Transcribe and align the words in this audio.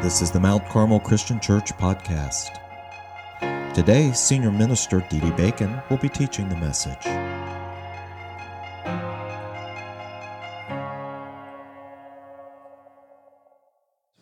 This 0.00 0.22
is 0.22 0.30
the 0.30 0.38
Mount 0.38 0.64
Carmel 0.68 1.00
Christian 1.00 1.40
Church 1.40 1.76
podcast. 1.76 2.50
Today, 3.74 4.12
Senior 4.12 4.52
Minister 4.52 5.04
Dee 5.10 5.18
Dee 5.18 5.32
Bacon 5.32 5.82
will 5.90 5.96
be 5.96 6.08
teaching 6.08 6.48
the 6.48 6.54
message. 6.54 7.04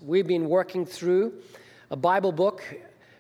We've 0.01 0.27
been 0.27 0.49
working 0.49 0.87
through 0.87 1.35
a 1.91 1.97
Bible 1.97 2.33
book 2.33 2.65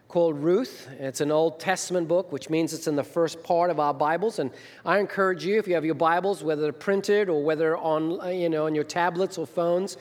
called 0.08 0.38
Ruth. 0.38 0.88
It's 0.98 1.20
an 1.20 1.30
Old 1.30 1.60
Testament 1.60 2.08
book, 2.08 2.32
which 2.32 2.48
means 2.48 2.72
it's 2.72 2.86
in 2.86 2.96
the 2.96 3.04
first 3.04 3.42
part 3.42 3.68
of 3.68 3.78
our 3.78 3.92
Bibles. 3.92 4.38
And 4.38 4.50
I 4.82 4.98
encourage 4.98 5.44
you, 5.44 5.58
if 5.58 5.68
you 5.68 5.74
have 5.74 5.84
your 5.84 5.94
Bibles, 5.94 6.42
whether 6.42 6.62
they're 6.62 6.72
printed 6.72 7.28
or 7.28 7.44
whether 7.44 7.76
on, 7.76 8.34
you 8.34 8.48
know, 8.48 8.64
on 8.64 8.74
your 8.74 8.84
tablets 8.84 9.36
or 9.36 9.46
phones, 9.46 9.98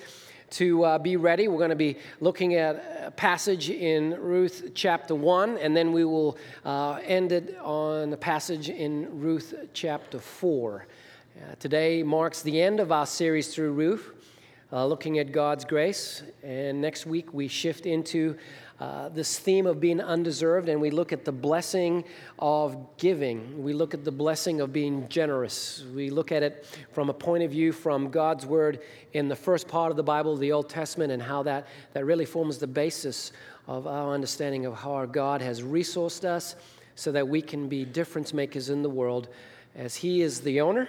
to 0.52 0.84
uh, 0.84 0.98
be 0.98 1.18
ready. 1.18 1.48
We're 1.48 1.58
going 1.58 1.70
to 1.70 1.76
be 1.76 1.98
looking 2.20 2.56
at 2.56 2.76
a 3.06 3.12
passage 3.12 3.70
in 3.70 4.12
Ruth 4.22 4.72
chapter 4.74 5.16
1, 5.16 5.58
and 5.58 5.76
then 5.76 5.92
we 5.92 6.06
will 6.06 6.38
uh, 6.64 7.00
end 7.04 7.32
it 7.32 7.58
on 7.62 8.14
a 8.14 8.18
passage 8.18 8.70
in 8.70 9.20
Ruth 9.20 9.54
chapter 9.74 10.20
4. 10.20 10.86
Uh, 11.36 11.56
today 11.60 12.04
marks 12.04 12.42
the 12.42 12.62
end 12.62 12.80
of 12.80 12.92
our 12.92 13.06
series 13.06 13.54
through 13.54 13.74
Ruth, 13.74 14.12
uh, 14.72 14.86
looking 14.86 15.20
at 15.20 15.32
God's 15.32 15.66
grace. 15.66 16.24
And 16.44 16.80
next 16.82 17.06
week 17.06 17.34
we 17.34 17.48
shift 17.48 17.86
into 17.86 18.38
uh, 18.80 19.08
this 19.10 19.40
theme 19.40 19.66
of 19.68 19.80
being 19.80 20.02
undeserved, 20.02 20.68
and 20.68 20.82
we 20.82 20.90
look 20.90 21.14
at 21.14 21.24
the 21.24 21.32
blessing 21.32 22.04
of 22.40 22.98
giving. 22.98 23.64
We 23.64 23.72
look 23.72 23.94
at 23.94 24.04
the 24.04 24.12
blessing 24.12 24.60
of 24.60 24.74
being 24.74 25.08
generous. 25.08 25.84
We 25.96 26.10
look 26.10 26.34
at 26.34 26.44
it 26.44 26.66
from 26.92 27.10
a 27.10 27.14
point 27.14 27.44
of 27.44 27.52
view 27.52 27.72
from 27.72 28.10
God's 28.10 28.46
Word 28.46 28.82
in 29.14 29.30
the 29.30 29.36
first 29.36 29.70
part 29.70 29.92
of 29.92 29.98
the 29.98 30.04
Bible, 30.04 30.36
the 30.36 30.52
Old 30.52 30.68
Testament, 30.68 31.14
and 31.14 31.22
how 31.22 31.44
that, 31.44 31.68
that 31.94 32.04
really 32.04 32.26
forms 32.26 32.58
the 32.58 32.68
basis 32.68 33.32
of 33.68 33.88
our 33.88 34.14
understanding 34.14 34.66
of 34.66 34.76
how 34.76 34.94
our 34.94 35.08
God 35.08 35.42
has 35.42 35.62
resourced 35.62 36.26
us 36.26 36.56
so 36.96 37.12
that 37.14 37.28
we 37.28 37.42
can 37.42 37.70
be 37.70 37.86
difference 37.86 38.34
makers 38.34 38.70
in 38.70 38.82
the 38.82 38.90
world 38.90 39.30
as 39.76 39.96
He 39.96 40.22
is 40.22 40.42
the 40.42 40.62
owner 40.62 40.88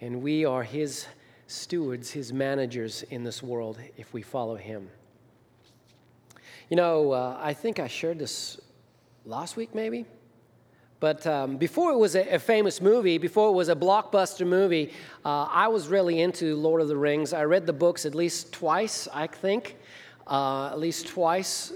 and 0.00 0.22
we 0.22 0.44
are 0.44 0.62
His 0.62 1.06
stewards, 1.46 2.10
His 2.10 2.32
managers 2.32 3.02
in 3.10 3.24
this 3.24 3.42
world 3.42 3.78
if 3.96 4.12
we 4.12 4.22
follow 4.22 4.56
Him. 4.56 4.88
You 6.68 6.76
know, 6.76 7.12
uh, 7.12 7.38
I 7.40 7.54
think 7.54 7.80
I 7.80 7.88
shared 7.88 8.18
this 8.18 8.60
last 9.24 9.56
week, 9.56 9.74
maybe. 9.74 10.04
But 11.00 11.26
um, 11.26 11.56
before 11.56 11.92
it 11.92 11.96
was 11.96 12.14
a, 12.14 12.34
a, 12.34 12.38
famous 12.38 12.82
movie, 12.82 13.16
before 13.16 13.48
it 13.48 13.52
was 13.52 13.70
a 13.70 13.74
blockbuster 13.74 14.46
movie, 14.46 14.92
uh, 15.24 15.44
I 15.44 15.68
was 15.68 15.88
really 15.88 16.20
into 16.20 16.56
Lord 16.56 16.82
of 16.82 16.88
the 16.88 16.96
Rings. 16.96 17.32
I 17.32 17.44
read 17.44 17.64
the 17.64 17.72
books 17.72 18.04
at 18.04 18.14
least 18.14 18.52
twice, 18.52 19.08
I 19.14 19.28
think, 19.28 19.76
uh, 20.26 20.66
at 20.66 20.78
least 20.78 21.06
twice 21.06 21.72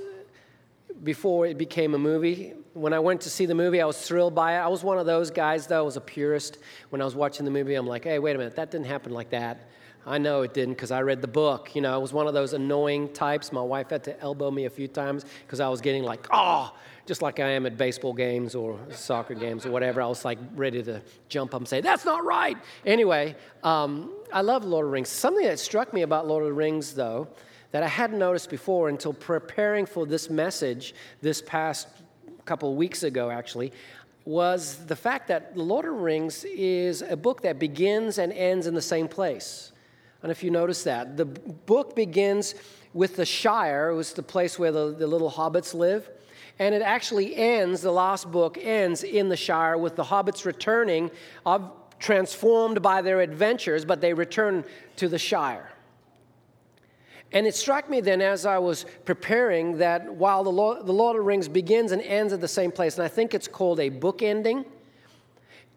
before 1.02 1.46
it 1.46 1.56
became 1.56 1.94
a 1.94 1.98
movie. 1.98 2.52
When 2.74 2.92
I 2.92 2.98
went 2.98 3.22
to 3.22 3.30
see 3.30 3.46
the 3.46 3.54
movie, 3.54 3.80
I 3.80 3.86
was 3.86 3.96
thrilled 3.96 4.34
by 4.34 4.56
it. 4.56 4.58
I 4.58 4.68
was 4.68 4.84
one 4.84 4.98
of 4.98 5.06
those 5.06 5.30
guys, 5.30 5.66
though, 5.66 5.78
I 5.78 5.82
was 5.82 5.96
a 5.96 6.02
purist. 6.02 6.58
When 6.90 7.00
I 7.00 7.04
was 7.06 7.14
watching 7.14 7.46
the 7.46 7.50
movie, 7.50 7.76
I'm 7.76 7.86
like, 7.86 8.04
hey, 8.04 8.18
wait 8.18 8.34
a 8.34 8.38
minute, 8.38 8.56
that 8.56 8.70
didn't 8.70 8.88
happen 8.88 9.12
like 9.12 9.30
that. 9.30 9.70
I 10.04 10.18
know 10.18 10.42
it 10.42 10.52
didn't 10.52 10.74
because 10.74 10.90
I 10.90 11.02
read 11.02 11.20
the 11.20 11.28
book. 11.28 11.74
You 11.74 11.82
know, 11.82 11.94
I 11.94 11.96
was 11.96 12.12
one 12.12 12.26
of 12.26 12.34
those 12.34 12.52
annoying 12.52 13.12
types. 13.12 13.52
My 13.52 13.62
wife 13.62 13.90
had 13.90 14.02
to 14.04 14.20
elbow 14.20 14.50
me 14.50 14.64
a 14.64 14.70
few 14.70 14.88
times 14.88 15.24
because 15.46 15.60
I 15.60 15.68
was 15.68 15.80
getting 15.80 16.02
like, 16.02 16.26
oh, 16.32 16.74
just 17.06 17.22
like 17.22 17.40
I 17.40 17.50
am 17.50 17.66
at 17.66 17.76
baseball 17.76 18.12
games 18.12 18.54
or 18.54 18.78
soccer 18.90 19.34
games 19.34 19.64
or 19.64 19.70
whatever. 19.70 20.02
I 20.02 20.06
was 20.06 20.24
like 20.24 20.38
ready 20.54 20.82
to 20.82 21.02
jump 21.28 21.54
up 21.54 21.60
and 21.60 21.68
say, 21.68 21.80
that's 21.80 22.04
not 22.04 22.24
right. 22.24 22.56
Anyway, 22.84 23.36
um, 23.62 24.12
I 24.32 24.40
love 24.40 24.64
Lord 24.64 24.84
of 24.84 24.90
the 24.90 24.92
Rings. 24.92 25.08
Something 25.08 25.46
that 25.46 25.58
struck 25.58 25.92
me 25.92 26.02
about 26.02 26.26
Lord 26.26 26.42
of 26.42 26.48
the 26.48 26.54
Rings, 26.54 26.94
though, 26.94 27.28
that 27.70 27.82
I 27.82 27.88
hadn't 27.88 28.18
noticed 28.18 28.50
before 28.50 28.88
until 28.88 29.12
preparing 29.12 29.86
for 29.86 30.04
this 30.06 30.28
message 30.28 30.94
this 31.20 31.40
past 31.42 31.88
couple 32.44 32.74
weeks 32.74 33.02
ago, 33.02 33.30
actually, 33.30 33.72
was 34.24 34.76
the 34.86 34.96
fact 34.96 35.28
that 35.28 35.54
The 35.54 35.62
Lord 35.62 35.84
of 35.84 35.94
the 35.94 36.00
Rings 36.00 36.44
is 36.44 37.02
a 37.02 37.16
book 37.16 37.42
that 37.42 37.58
begins 37.58 38.18
and 38.18 38.32
ends 38.32 38.66
in 38.66 38.74
the 38.74 38.82
same 38.82 39.08
place. 39.08 39.71
And 40.22 40.30
if 40.30 40.44
you 40.44 40.50
notice 40.50 40.84
that, 40.84 41.16
the 41.16 41.24
book 41.24 41.96
begins 41.96 42.54
with 42.94 43.16
the 43.16 43.24
Shire, 43.24 43.90
it 43.90 43.94
was 43.94 44.12
the 44.12 44.22
place 44.22 44.58
where 44.58 44.70
the, 44.70 44.94
the 44.94 45.06
little 45.06 45.30
hobbits 45.30 45.74
live. 45.74 46.08
And 46.58 46.74
it 46.74 46.82
actually 46.82 47.34
ends, 47.34 47.80
the 47.80 47.90
last 47.90 48.30
book 48.30 48.58
ends 48.60 49.02
in 49.02 49.28
the 49.28 49.36
Shire 49.36 49.76
with 49.76 49.96
the 49.96 50.04
hobbits 50.04 50.44
returning, 50.44 51.10
of, 51.46 51.72
transformed 51.98 52.82
by 52.82 53.02
their 53.02 53.20
adventures, 53.20 53.84
but 53.84 54.00
they 54.00 54.12
return 54.12 54.64
to 54.96 55.08
the 55.08 55.18
Shire. 55.18 55.72
And 57.32 57.46
it 57.46 57.54
struck 57.54 57.88
me 57.88 58.00
then 58.00 58.20
as 58.20 58.44
I 58.44 58.58
was 58.58 58.84
preparing 59.06 59.78
that 59.78 60.12
while 60.12 60.44
the 60.44 60.52
Lord, 60.52 60.86
the 60.86 60.92
Lord 60.92 61.16
of 61.16 61.22
the 61.22 61.26
Rings 61.26 61.48
begins 61.48 61.90
and 61.90 62.02
ends 62.02 62.34
at 62.34 62.42
the 62.42 62.48
same 62.48 62.70
place, 62.70 62.96
and 62.96 63.04
I 63.04 63.08
think 63.08 63.32
it's 63.32 63.48
called 63.48 63.80
a 63.80 63.88
book 63.88 64.20
ending, 64.20 64.66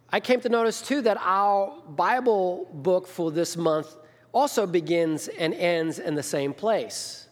I 0.10 0.20
came 0.20 0.42
to 0.42 0.50
notice 0.50 0.82
too 0.82 1.02
that 1.02 1.18
our 1.22 1.74
Bible 1.88 2.68
book 2.74 3.08
for 3.08 3.32
this 3.32 3.56
month 3.56 3.96
also 4.36 4.68
begins 4.68 5.30
and 5.30 5.54
ends 5.54 5.98
in 5.98 6.14
the 6.14 6.22
same 6.22 6.54
place. 6.54 7.30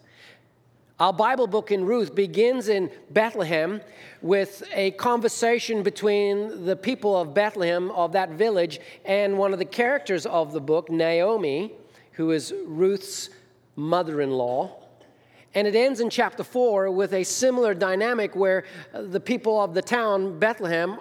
Our 1.01 1.11
Bible 1.11 1.47
book 1.47 1.69
in 1.69 1.85
Ruth 1.85 2.15
begins 2.15 2.69
in 2.69 2.89
Bethlehem 3.09 3.81
with 4.21 4.63
a 4.73 4.91
conversation 4.91 5.83
between 5.83 6.65
the 6.65 6.77
people 6.77 7.19
of 7.19 7.33
Bethlehem, 7.33 7.91
of 7.91 8.13
that 8.13 8.29
village, 8.29 8.79
and 9.03 9.37
one 9.37 9.51
of 9.51 9.59
the 9.59 9.65
characters 9.65 10.25
of 10.25 10.53
the 10.53 10.61
book, 10.61 10.89
Naomi, 10.89 11.73
who 12.13 12.31
is 12.31 12.53
Ruth's 12.65 13.29
mother 13.75 14.21
in 14.21 14.31
law. 14.31 14.79
And 15.55 15.67
it 15.67 15.75
ends 15.75 15.99
in 15.99 16.09
chapter 16.09 16.43
4 16.43 16.89
with 16.89 17.13
a 17.13 17.25
similar 17.25 17.73
dynamic 17.73 18.33
where 18.33 18.63
the 18.93 19.19
people 19.19 19.59
of 19.59 19.73
the 19.73 19.81
town, 19.81 20.39
Bethlehem, 20.39 20.97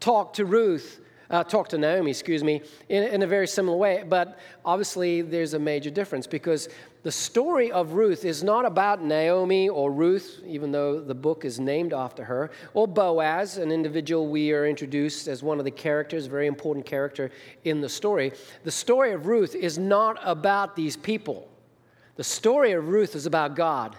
talk 0.00 0.34
to 0.34 0.44
Ruth 0.44 1.00
uh, 1.30 1.44
talk 1.44 1.68
to 1.68 1.78
Naomi, 1.78 2.10
excuse 2.10 2.44
me, 2.44 2.62
in, 2.88 3.04
in 3.04 3.22
a 3.22 3.26
very 3.26 3.46
similar 3.46 3.76
way. 3.76 4.04
But 4.08 4.38
obviously, 4.64 5.22
there's 5.22 5.54
a 5.54 5.58
major 5.58 5.90
difference 5.90 6.26
because 6.26 6.68
the 7.02 7.12
story 7.12 7.70
of 7.70 7.92
Ruth 7.92 8.24
is 8.24 8.42
not 8.42 8.64
about 8.66 9.02
Naomi 9.02 9.68
or 9.68 9.92
Ruth, 9.92 10.40
even 10.46 10.72
though 10.72 11.00
the 11.00 11.14
book 11.14 11.44
is 11.44 11.60
named 11.60 11.92
after 11.92 12.24
her, 12.24 12.50
or 12.74 12.88
Boaz, 12.88 13.58
an 13.58 13.70
individual 13.70 14.28
we 14.28 14.52
are 14.52 14.66
introduced 14.66 15.28
as 15.28 15.42
one 15.42 15.58
of 15.58 15.64
the 15.64 15.70
characters, 15.70 16.26
very 16.26 16.46
important 16.46 16.84
character 16.84 17.30
in 17.64 17.80
the 17.80 17.88
story. 17.88 18.32
The 18.64 18.72
story 18.72 19.12
of 19.12 19.26
Ruth 19.26 19.54
is 19.54 19.78
not 19.78 20.18
about 20.24 20.74
these 20.74 20.96
people. 20.96 21.48
The 22.16 22.24
story 22.24 22.72
of 22.72 22.88
Ruth 22.88 23.14
is 23.14 23.26
about 23.26 23.54
God. 23.54 23.96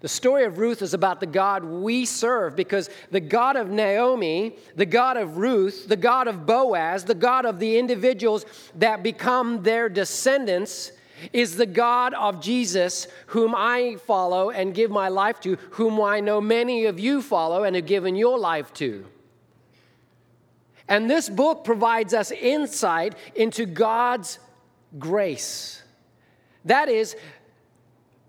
The 0.00 0.08
story 0.08 0.44
of 0.44 0.58
Ruth 0.58 0.82
is 0.82 0.94
about 0.94 1.20
the 1.20 1.26
God 1.26 1.64
we 1.64 2.04
serve 2.04 2.54
because 2.54 2.90
the 3.10 3.20
God 3.20 3.56
of 3.56 3.70
Naomi, 3.70 4.56
the 4.74 4.86
God 4.86 5.16
of 5.16 5.38
Ruth, 5.38 5.88
the 5.88 5.96
God 5.96 6.28
of 6.28 6.46
Boaz, 6.46 7.04
the 7.04 7.14
God 7.14 7.46
of 7.46 7.58
the 7.58 7.78
individuals 7.78 8.44
that 8.76 9.02
become 9.02 9.62
their 9.62 9.88
descendants 9.88 10.92
is 11.32 11.56
the 11.56 11.66
God 11.66 12.12
of 12.14 12.40
Jesus, 12.42 13.08
whom 13.28 13.54
I 13.56 13.96
follow 14.06 14.50
and 14.50 14.74
give 14.74 14.90
my 14.90 15.08
life 15.08 15.40
to, 15.40 15.56
whom 15.70 16.00
I 16.00 16.20
know 16.20 16.40
many 16.40 16.84
of 16.84 17.00
you 17.00 17.22
follow 17.22 17.64
and 17.64 17.74
have 17.74 17.86
given 17.86 18.16
your 18.16 18.38
life 18.38 18.72
to. 18.74 19.06
And 20.88 21.10
this 21.10 21.28
book 21.28 21.64
provides 21.64 22.14
us 22.14 22.30
insight 22.30 23.14
into 23.34 23.66
God's 23.66 24.38
grace. 24.98 25.82
That 26.64 26.88
is, 26.88 27.16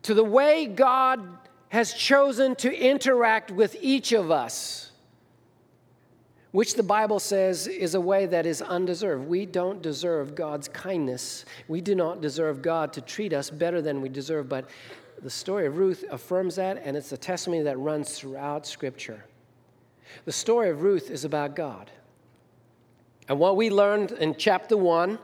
to 0.04 0.14
the 0.14 0.24
way 0.24 0.66
God 0.66 1.38
has 1.70 1.94
chosen 1.94 2.56
to 2.56 2.74
interact 2.74 3.52
with 3.52 3.76
each 3.82 4.14
of 4.14 4.32
us, 4.32 4.92
which 6.52 6.76
the 6.76 6.84
Bible 6.84 7.20
says 7.20 7.68
is 7.68 7.94
a 7.94 8.02
way 8.02 8.26
that 8.26 8.46
is 8.46 8.62
undeserved. 8.62 9.28
We 9.28 9.46
don't 9.46 9.82
deserve 9.82 10.34
God's 10.34 10.68
kindness. 10.70 11.46
We 11.68 11.82
do 11.82 11.94
not 11.94 12.22
deserve 12.22 12.62
God 12.62 12.94
to 12.94 13.02
treat 13.02 13.34
us 13.34 13.50
better 13.50 13.82
than 13.82 14.02
we 14.02 14.10
deserve, 14.10 14.48
but 14.48 14.70
the 15.22 15.30
story 15.30 15.68
of 15.68 15.78
Ruth 15.78 16.06
affirms 16.10 16.56
that, 16.56 16.82
and 16.84 16.96
it's 16.96 17.12
a 17.12 17.18
testimony 17.18 17.64
that 17.64 17.78
runs 17.78 18.18
throughout 18.18 18.66
Scripture. 18.66 19.26
The 20.26 20.32
story 20.32 20.70
of 20.70 20.84
Ruth 20.84 21.10
is 21.10 21.26
about 21.26 21.56
God. 21.56 21.92
And 23.28 23.40
what 23.40 23.58
we 23.58 23.70
learned 23.70 24.12
in 24.14 24.36
chapter 24.36 24.78
one 24.78 25.20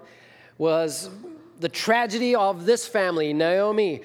was 0.57 1.09
the 1.59 1.69
tragedy 1.69 2.35
of 2.35 2.65
this 2.65 2.85
family 2.85 3.33
Naomi, 3.33 4.01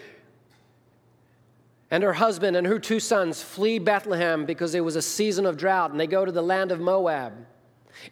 and 1.90 2.02
her 2.02 2.12
husband 2.12 2.56
and 2.56 2.66
her 2.66 2.78
two 2.78 3.00
sons 3.00 3.42
flee 3.42 3.78
Bethlehem 3.78 4.44
because 4.44 4.74
it 4.74 4.84
was 4.84 4.96
a 4.96 5.02
season 5.02 5.46
of 5.46 5.56
drought, 5.56 5.90
and 5.90 5.98
they 5.98 6.06
go 6.06 6.24
to 6.24 6.32
the 6.32 6.42
land 6.42 6.70
of 6.70 6.80
Moab. 6.80 7.32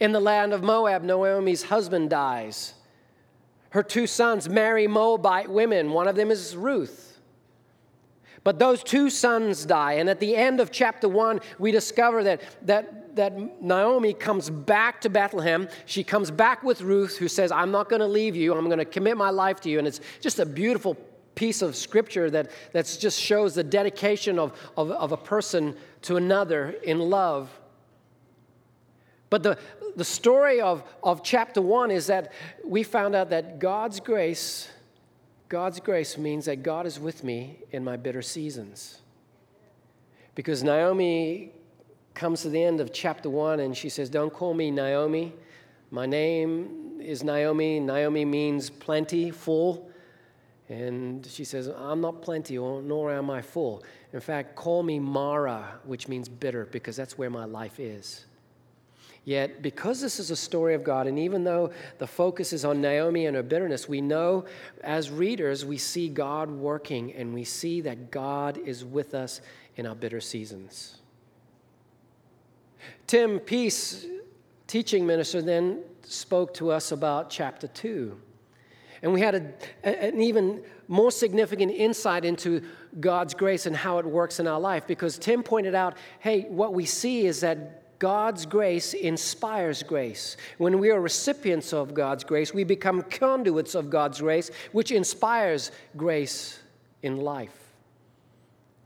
In 0.00 0.12
the 0.12 0.20
land 0.20 0.52
of 0.52 0.62
Moab, 0.62 1.02
Naomi's 1.02 1.64
husband 1.64 2.10
dies. 2.10 2.74
Her 3.70 3.82
two 3.82 4.06
sons 4.06 4.48
marry 4.48 4.86
Moabite 4.86 5.50
women. 5.50 5.90
One 5.90 6.08
of 6.08 6.16
them 6.16 6.30
is 6.30 6.56
Ruth. 6.56 7.20
But 8.42 8.58
those 8.58 8.82
two 8.82 9.10
sons 9.10 9.66
die. 9.66 9.94
And 9.94 10.08
at 10.08 10.20
the 10.20 10.36
end 10.36 10.60
of 10.60 10.70
chapter 10.70 11.08
one, 11.08 11.40
we 11.58 11.72
discover 11.72 12.22
that, 12.24 12.42
that, 12.62 13.16
that 13.16 13.60
Naomi 13.60 14.14
comes 14.14 14.48
back 14.50 15.00
to 15.00 15.10
Bethlehem. 15.10 15.68
She 15.84 16.04
comes 16.04 16.30
back 16.30 16.62
with 16.62 16.80
Ruth, 16.80 17.16
who 17.16 17.26
says, 17.26 17.50
I'm 17.50 17.72
not 17.72 17.88
going 17.88 18.00
to 18.00 18.06
leave 18.06 18.36
you. 18.36 18.54
I'm 18.54 18.66
going 18.66 18.78
to 18.78 18.84
commit 18.84 19.16
my 19.16 19.30
life 19.30 19.60
to 19.62 19.68
you. 19.68 19.78
And 19.78 19.86
it's 19.88 20.00
just 20.20 20.38
a 20.38 20.46
beautiful 20.46 20.96
piece 21.36 21.62
of 21.62 21.76
scripture 21.76 22.28
that 22.30 22.50
that's 22.72 22.96
just 22.96 23.20
shows 23.20 23.54
the 23.54 23.62
dedication 23.62 24.38
of, 24.40 24.58
of, 24.76 24.90
of 24.90 25.12
a 25.12 25.16
person 25.16 25.76
to 26.02 26.16
another 26.16 26.70
in 26.82 26.98
love. 26.98 27.48
But 29.30 29.42
the, 29.44 29.58
the 29.96 30.04
story 30.04 30.60
of, 30.60 30.82
of 31.02 31.22
chapter 31.22 31.60
one 31.60 31.90
is 31.92 32.08
that 32.08 32.32
we 32.64 32.82
found 32.82 33.14
out 33.14 33.30
that 33.30 33.58
God's 33.58 34.00
grace, 34.00 34.68
God's 35.48 35.78
grace 35.78 36.16
means 36.18 36.46
that 36.46 36.62
God 36.62 36.86
is 36.86 36.98
with 36.98 37.22
me 37.22 37.58
in 37.70 37.84
my 37.84 37.96
bitter 37.96 38.22
seasons. 38.22 39.02
Because 40.34 40.64
Naomi 40.64 41.52
comes 42.14 42.42
to 42.42 42.48
the 42.48 42.62
end 42.62 42.80
of 42.80 42.92
chapter 42.92 43.28
one 43.28 43.60
and 43.60 43.76
she 43.76 43.88
says, 43.88 44.08
Don't 44.08 44.32
call 44.32 44.54
me 44.54 44.70
Naomi. 44.70 45.34
My 45.90 46.06
name 46.06 47.00
is 47.00 47.22
Naomi. 47.22 47.78
Naomi 47.78 48.24
means 48.24 48.70
plenty, 48.70 49.30
full. 49.30 49.85
And 50.68 51.24
she 51.24 51.44
says, 51.44 51.68
I'm 51.68 52.00
not 52.00 52.22
plenty, 52.22 52.56
nor 52.56 53.12
am 53.12 53.30
I 53.30 53.40
full. 53.40 53.84
In 54.12 54.20
fact, 54.20 54.56
call 54.56 54.82
me 54.82 54.98
Mara, 54.98 55.78
which 55.84 56.08
means 56.08 56.28
bitter, 56.28 56.66
because 56.66 56.96
that's 56.96 57.16
where 57.16 57.30
my 57.30 57.44
life 57.44 57.78
is. 57.78 58.24
Yet, 59.24 59.60
because 59.60 60.00
this 60.00 60.20
is 60.20 60.30
a 60.30 60.36
story 60.36 60.74
of 60.74 60.84
God, 60.84 61.08
and 61.08 61.18
even 61.18 61.42
though 61.42 61.72
the 61.98 62.06
focus 62.06 62.52
is 62.52 62.64
on 62.64 62.80
Naomi 62.80 63.26
and 63.26 63.34
her 63.34 63.42
bitterness, 63.42 63.88
we 63.88 64.00
know 64.00 64.44
as 64.84 65.10
readers, 65.10 65.64
we 65.64 65.78
see 65.78 66.08
God 66.08 66.48
working 66.48 67.12
and 67.12 67.34
we 67.34 67.42
see 67.42 67.80
that 67.80 68.12
God 68.12 68.56
is 68.56 68.84
with 68.84 69.14
us 69.14 69.40
in 69.74 69.84
our 69.84 69.96
bitter 69.96 70.20
seasons. 70.20 70.98
Tim 73.08 73.40
Peace, 73.40 74.06
teaching 74.68 75.04
minister, 75.04 75.42
then 75.42 75.82
spoke 76.02 76.54
to 76.54 76.70
us 76.70 76.92
about 76.92 77.28
chapter 77.28 77.66
2. 77.66 78.16
And 79.06 79.12
we 79.14 79.20
had 79.20 79.54
a, 79.84 79.88
an 79.88 80.20
even 80.20 80.64
more 80.88 81.12
significant 81.12 81.70
insight 81.70 82.24
into 82.24 82.60
God's 82.98 83.34
grace 83.34 83.66
and 83.66 83.76
how 83.76 83.98
it 83.98 84.04
works 84.04 84.40
in 84.40 84.48
our 84.48 84.58
life 84.58 84.84
because 84.88 85.16
Tim 85.16 85.44
pointed 85.44 85.76
out 85.76 85.96
hey, 86.18 86.46
what 86.48 86.74
we 86.74 86.86
see 86.86 87.24
is 87.24 87.42
that 87.42 88.00
God's 88.00 88.46
grace 88.46 88.94
inspires 88.94 89.84
grace. 89.84 90.36
When 90.58 90.80
we 90.80 90.90
are 90.90 91.00
recipients 91.00 91.72
of 91.72 91.94
God's 91.94 92.24
grace, 92.24 92.52
we 92.52 92.64
become 92.64 93.00
conduits 93.02 93.76
of 93.76 93.90
God's 93.90 94.20
grace, 94.20 94.50
which 94.72 94.90
inspires 94.90 95.70
grace 95.96 96.58
in 97.04 97.18
life. 97.18 97.56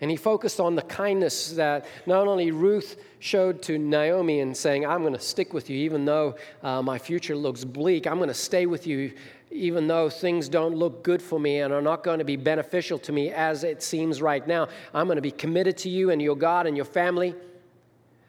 And 0.03 0.11
he 0.11 0.19
focused 0.19 0.61
on 0.61 0.75
the 0.75 0.83
kindness 0.83 1.53
that 1.53 1.87
not 2.07 2.27
only 2.27 2.51
Ruth 2.51 3.03
showed 3.21 3.63
to 3.63 3.79
Naomi 3.79 4.41
in 4.41 4.55
saying, 4.55 4.87
I'm 4.87 5.01
going 5.01 5.15
to 5.15 5.19
stick 5.19 5.55
with 5.55 5.69
you 5.71 5.79
even 5.79 6.05
though 6.05 6.37
uh, 6.63 6.83
my 6.83 6.99
future 6.99 7.37
looks 7.37 7.65
bleak. 7.65 8.07
I'm 8.07 8.17
going 8.17 8.29
to 8.29 8.35
stay 8.35 8.67
with 8.67 8.87
you 8.87 9.13
even 9.51 9.89
though 9.89 10.09
things 10.09 10.49
don't 10.49 10.75
look 10.77 11.03
good 11.03 11.21
for 11.21 11.41
me 11.41 11.61
and 11.61 11.73
are 11.73 11.83
not 11.83 12.05
going 12.05 12.19
to 12.19 12.25
be 12.25 12.37
beneficial 12.37 12.99
to 12.99 13.13
me 13.13 13.31
as 13.31 13.65
it 13.65 13.83
seems 13.83 14.23
right 14.23 14.47
now. 14.47 14.69
I'm 14.95 15.07
going 15.07 15.17
to 15.17 15.23
be 15.23 15.33
committed 15.33 15.77
to 15.79 15.89
you 15.89 16.11
and 16.11 16.23
your 16.23 16.37
God 16.37 16.67
and 16.67 16.77
your 16.77 16.85
family. 16.85 17.35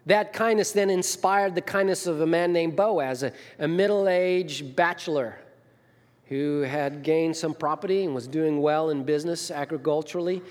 That 0.07 0.33
kindness 0.33 0.71
then 0.71 0.89
inspired 0.89 1.53
the 1.53 1.61
kindness 1.61 2.07
of 2.07 2.21
a 2.21 2.25
man 2.25 2.51
named 2.51 2.75
Boaz, 2.75 3.21
a, 3.21 3.31
a 3.59 3.67
middle 3.67 4.07
aged 4.07 4.75
bachelor 4.75 5.37
who 6.25 6.61
had 6.61 7.03
gained 7.03 7.35
some 7.35 7.53
property 7.53 8.05
and 8.05 8.15
was 8.15 8.27
doing 8.27 8.61
well 8.61 8.89
in 8.89 9.03
business 9.03 9.51
agriculturally. 9.51 10.41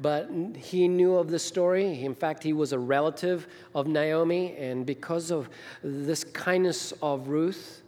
But 0.00 0.28
he 0.56 0.86
knew 0.86 1.14
of 1.14 1.30
the 1.30 1.38
story. 1.38 2.04
In 2.04 2.14
fact, 2.14 2.42
he 2.42 2.52
was 2.52 2.72
a 2.72 2.78
relative 2.78 3.46
of 3.74 3.86
Naomi, 3.86 4.56
and 4.56 4.84
because 4.84 5.30
of 5.30 5.48
this 5.82 6.24
kindness 6.24 6.92
of 7.02 7.28
Ruth, 7.28 7.79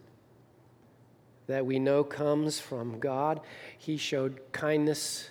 that 1.53 1.67
we 1.67 1.79
know 1.79 2.03
comes 2.03 2.59
from 2.59 2.99
God, 2.99 3.41
he 3.77 3.99
showed 3.99 4.41
kindness 4.53 5.29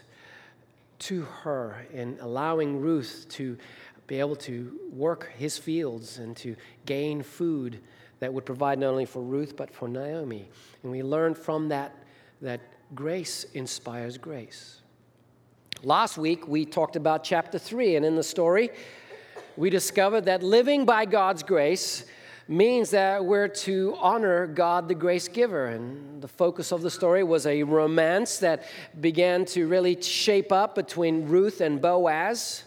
to 0.99 1.23
her 1.23 1.83
in 1.91 2.15
allowing 2.21 2.79
Ruth 2.79 3.25
to 3.29 3.57
be 4.05 4.19
able 4.19 4.35
to 4.35 4.79
work 4.93 5.31
his 5.35 5.57
fields 5.57 6.19
and 6.19 6.37
to 6.37 6.55
gain 6.85 7.23
food 7.23 7.79
that 8.19 8.31
would 8.31 8.45
provide 8.45 8.77
not 8.77 8.89
only 8.89 9.05
for 9.05 9.23
Ruth 9.23 9.57
but 9.57 9.73
for 9.73 9.87
Naomi. 9.87 10.47
And 10.83 10.91
we 10.91 11.01
learned 11.01 11.39
from 11.39 11.69
that 11.69 11.95
that 12.39 12.61
grace 12.93 13.47
inspires 13.55 14.19
grace. 14.19 14.81
Last 15.81 16.19
week 16.19 16.47
we 16.47 16.65
talked 16.65 16.95
about 16.95 17.23
chapter 17.23 17.57
3 17.57 17.95
and 17.95 18.05
in 18.05 18.15
the 18.15 18.23
story 18.23 18.69
we 19.57 19.71
discovered 19.71 20.25
that 20.25 20.43
living 20.43 20.85
by 20.85 21.05
God's 21.05 21.41
grace 21.41 22.05
means 22.51 22.89
that 22.89 23.23
we're 23.23 23.47
to 23.47 23.95
honor 23.99 24.45
God, 24.45 24.89
the 24.89 24.95
grace 24.95 25.29
giver. 25.29 25.67
And 25.67 26.21
the 26.21 26.27
focus 26.27 26.73
of 26.73 26.81
the 26.81 26.91
story 26.91 27.23
was 27.23 27.45
a 27.47 27.63
romance 27.63 28.39
that 28.39 28.65
began 28.99 29.45
to 29.45 29.67
really 29.67 30.01
shape 30.01 30.51
up 30.51 30.75
between 30.75 31.27
Ruth 31.27 31.61
and 31.61 31.81
Boaz. 31.81 32.65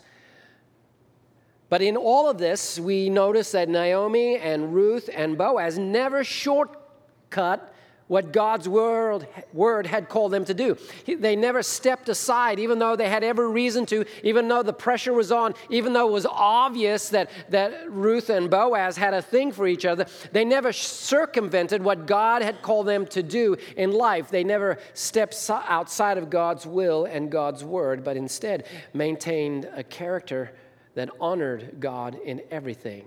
But 1.68 1.82
in 1.82 1.96
all 1.96 2.30
of 2.30 2.38
this, 2.38 2.78
we 2.78 3.10
notice 3.10 3.52
that 3.52 3.68
Naomi 3.68 4.38
and 4.38 4.72
Ruth 4.74 5.10
and 5.12 5.36
Boaz 5.36 5.76
never 5.78 6.24
shortcut 6.24 7.73
what 8.06 8.32
God's 8.32 8.68
word, 8.68 9.26
word 9.52 9.86
had 9.86 10.08
called 10.08 10.32
them 10.32 10.44
to 10.44 10.54
do. 10.54 10.76
They 11.06 11.36
never 11.36 11.62
stepped 11.62 12.08
aside, 12.08 12.58
even 12.58 12.78
though 12.78 12.96
they 12.96 13.08
had 13.08 13.24
every 13.24 13.48
reason 13.48 13.86
to, 13.86 14.04
even 14.22 14.48
though 14.48 14.62
the 14.62 14.74
pressure 14.74 15.12
was 15.12 15.32
on, 15.32 15.54
even 15.70 15.94
though 15.94 16.08
it 16.08 16.12
was 16.12 16.26
obvious 16.26 17.08
that, 17.10 17.30
that 17.48 17.90
Ruth 17.90 18.28
and 18.28 18.50
Boaz 18.50 18.96
had 18.96 19.14
a 19.14 19.22
thing 19.22 19.52
for 19.52 19.66
each 19.66 19.86
other. 19.86 20.06
They 20.32 20.44
never 20.44 20.72
circumvented 20.72 21.82
what 21.82 22.06
God 22.06 22.42
had 22.42 22.60
called 22.60 22.86
them 22.86 23.06
to 23.08 23.22
do 23.22 23.56
in 23.76 23.92
life. 23.92 24.30
They 24.30 24.44
never 24.44 24.78
stepped 24.92 25.34
outside 25.48 26.18
of 26.18 26.28
God's 26.28 26.66
will 26.66 27.06
and 27.06 27.30
God's 27.30 27.64
word, 27.64 28.04
but 28.04 28.16
instead 28.16 28.66
maintained 28.92 29.68
a 29.74 29.82
character 29.82 30.52
that 30.94 31.08
honored 31.20 31.80
God 31.80 32.18
in 32.24 32.42
everything. 32.50 33.06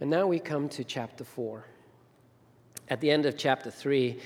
And 0.00 0.08
now 0.10 0.26
we 0.26 0.38
come 0.38 0.68
to 0.70 0.84
chapter 0.84 1.24
4. 1.24 1.64
At 2.92 3.00
the 3.00 3.10
end 3.10 3.24
of 3.24 3.38
chapter 3.38 3.70
3, 3.70 4.18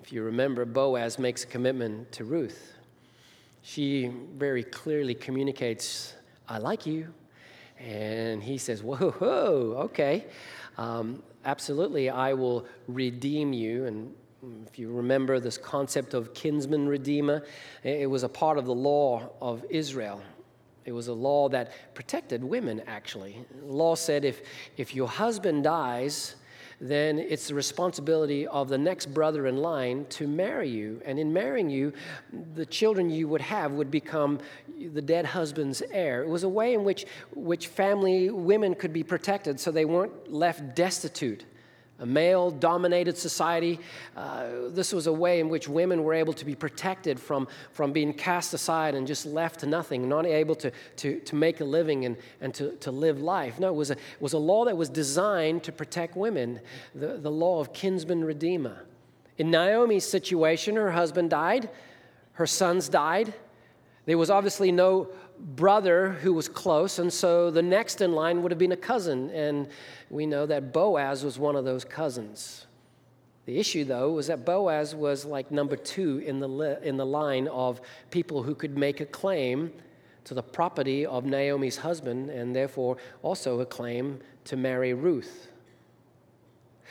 if 0.00 0.12
you 0.12 0.22
remember, 0.22 0.64
Boaz 0.64 1.18
makes 1.18 1.42
a 1.42 1.48
commitment 1.48 2.12
to 2.12 2.22
Ruth. 2.22 2.72
She 3.62 4.12
very 4.36 4.62
clearly 4.62 5.12
communicates, 5.12 6.14
I 6.48 6.58
like 6.58 6.86
you. 6.86 7.12
And 7.80 8.40
he 8.44 8.58
says, 8.58 8.84
Whoa, 8.84 9.10
whoa, 9.18 9.74
okay. 9.86 10.26
Um, 10.78 11.20
absolutely, 11.44 12.10
I 12.10 12.34
will 12.34 12.64
redeem 12.86 13.52
you. 13.52 13.86
And 13.86 14.14
if 14.68 14.78
you 14.78 14.92
remember 14.92 15.40
this 15.40 15.58
concept 15.58 16.14
of 16.14 16.32
kinsman 16.32 16.86
redeemer, 16.86 17.44
it 17.82 18.08
was 18.08 18.22
a 18.22 18.28
part 18.28 18.56
of 18.56 18.66
the 18.66 18.74
law 18.74 19.30
of 19.42 19.64
Israel. 19.68 20.22
It 20.84 20.92
was 20.92 21.08
a 21.08 21.12
law 21.12 21.48
that 21.48 21.72
protected 21.96 22.44
women, 22.44 22.82
actually. 22.86 23.44
The 23.50 23.66
law 23.66 23.96
said 23.96 24.24
if, 24.24 24.42
if 24.76 24.94
your 24.94 25.08
husband 25.08 25.64
dies, 25.64 26.36
then 26.80 27.18
it's 27.18 27.48
the 27.48 27.54
responsibility 27.54 28.46
of 28.46 28.68
the 28.68 28.78
next 28.78 29.06
brother 29.06 29.46
in 29.46 29.56
line 29.58 30.06
to 30.10 30.26
marry 30.26 30.68
you. 30.68 31.00
And 31.04 31.18
in 31.18 31.32
marrying 31.32 31.70
you, 31.70 31.92
the 32.54 32.66
children 32.66 33.10
you 33.10 33.28
would 33.28 33.40
have 33.40 33.72
would 33.72 33.90
become 33.90 34.38
the 34.92 35.02
dead 35.02 35.26
husband's 35.26 35.82
heir. 35.90 36.22
It 36.22 36.28
was 36.28 36.44
a 36.44 36.48
way 36.48 36.74
in 36.74 36.84
which, 36.84 37.06
which 37.34 37.68
family 37.68 38.30
women 38.30 38.74
could 38.74 38.92
be 38.92 39.02
protected 39.02 39.60
so 39.60 39.70
they 39.70 39.84
weren't 39.84 40.32
left 40.32 40.74
destitute 40.74 41.44
a 42.00 42.06
male 42.06 42.50
dominated 42.50 43.16
society. 43.16 43.78
Uh, 44.16 44.68
this 44.68 44.92
was 44.92 45.06
a 45.06 45.12
way 45.12 45.40
in 45.40 45.48
which 45.48 45.68
women 45.68 46.02
were 46.02 46.14
able 46.14 46.32
to 46.32 46.44
be 46.44 46.54
protected 46.54 47.20
from, 47.20 47.46
from 47.72 47.92
being 47.92 48.12
cast 48.12 48.52
aside 48.52 48.94
and 48.94 49.06
just 49.06 49.26
left 49.26 49.60
to 49.60 49.66
nothing, 49.66 50.08
not 50.08 50.26
able 50.26 50.56
to, 50.56 50.72
to, 50.96 51.20
to 51.20 51.36
make 51.36 51.60
a 51.60 51.64
living 51.64 52.04
and, 52.04 52.16
and 52.40 52.52
to, 52.54 52.72
to 52.76 52.90
live 52.90 53.20
life. 53.20 53.60
No, 53.60 53.68
it 53.68 53.76
was, 53.76 53.90
a, 53.90 53.94
it 53.94 54.20
was 54.20 54.32
a 54.32 54.38
law 54.38 54.64
that 54.64 54.76
was 54.76 54.88
designed 54.88 55.62
to 55.64 55.72
protect 55.72 56.16
women, 56.16 56.60
the, 56.94 57.18
the 57.18 57.30
law 57.30 57.60
of 57.60 57.72
kinsman 57.72 58.24
redeemer. 58.24 58.84
In 59.38 59.50
Naomi's 59.50 60.06
situation, 60.06 60.76
her 60.76 60.90
husband 60.90 61.30
died, 61.30 61.70
her 62.32 62.46
sons 62.46 62.88
died. 62.88 63.34
There 64.06 64.18
was 64.18 64.30
obviously 64.30 64.70
no 64.70 65.08
brother 65.38 66.10
who 66.10 66.32
was 66.32 66.48
close, 66.48 66.98
and 66.98 67.12
so 67.12 67.50
the 67.50 67.62
next 67.62 68.00
in 68.00 68.12
line 68.12 68.42
would 68.42 68.50
have 68.50 68.58
been 68.58 68.72
a 68.72 68.76
cousin. 68.76 69.30
And 69.30 69.68
we 70.10 70.26
know 70.26 70.46
that 70.46 70.72
Boaz 70.72 71.24
was 71.24 71.38
one 71.38 71.56
of 71.56 71.64
those 71.64 71.84
cousins. 71.84 72.66
The 73.46 73.58
issue, 73.58 73.84
though, 73.84 74.12
was 74.12 74.28
that 74.28 74.44
Boaz 74.44 74.94
was 74.94 75.24
like 75.24 75.50
number 75.50 75.76
two 75.76 76.18
in 76.18 76.40
the, 76.40 76.48
li- 76.48 76.76
in 76.82 76.96
the 76.96 77.04
line 77.04 77.48
of 77.48 77.80
people 78.10 78.42
who 78.42 78.54
could 78.54 78.78
make 78.78 79.00
a 79.00 79.06
claim 79.06 79.72
to 80.24 80.34
the 80.34 80.42
property 80.42 81.04
of 81.04 81.24
Naomi's 81.26 81.76
husband 81.76 82.30
and 82.30 82.56
therefore 82.56 82.96
also 83.22 83.60
a 83.60 83.66
claim 83.66 84.20
to 84.44 84.56
marry 84.56 84.94
Ruth. 84.94 85.48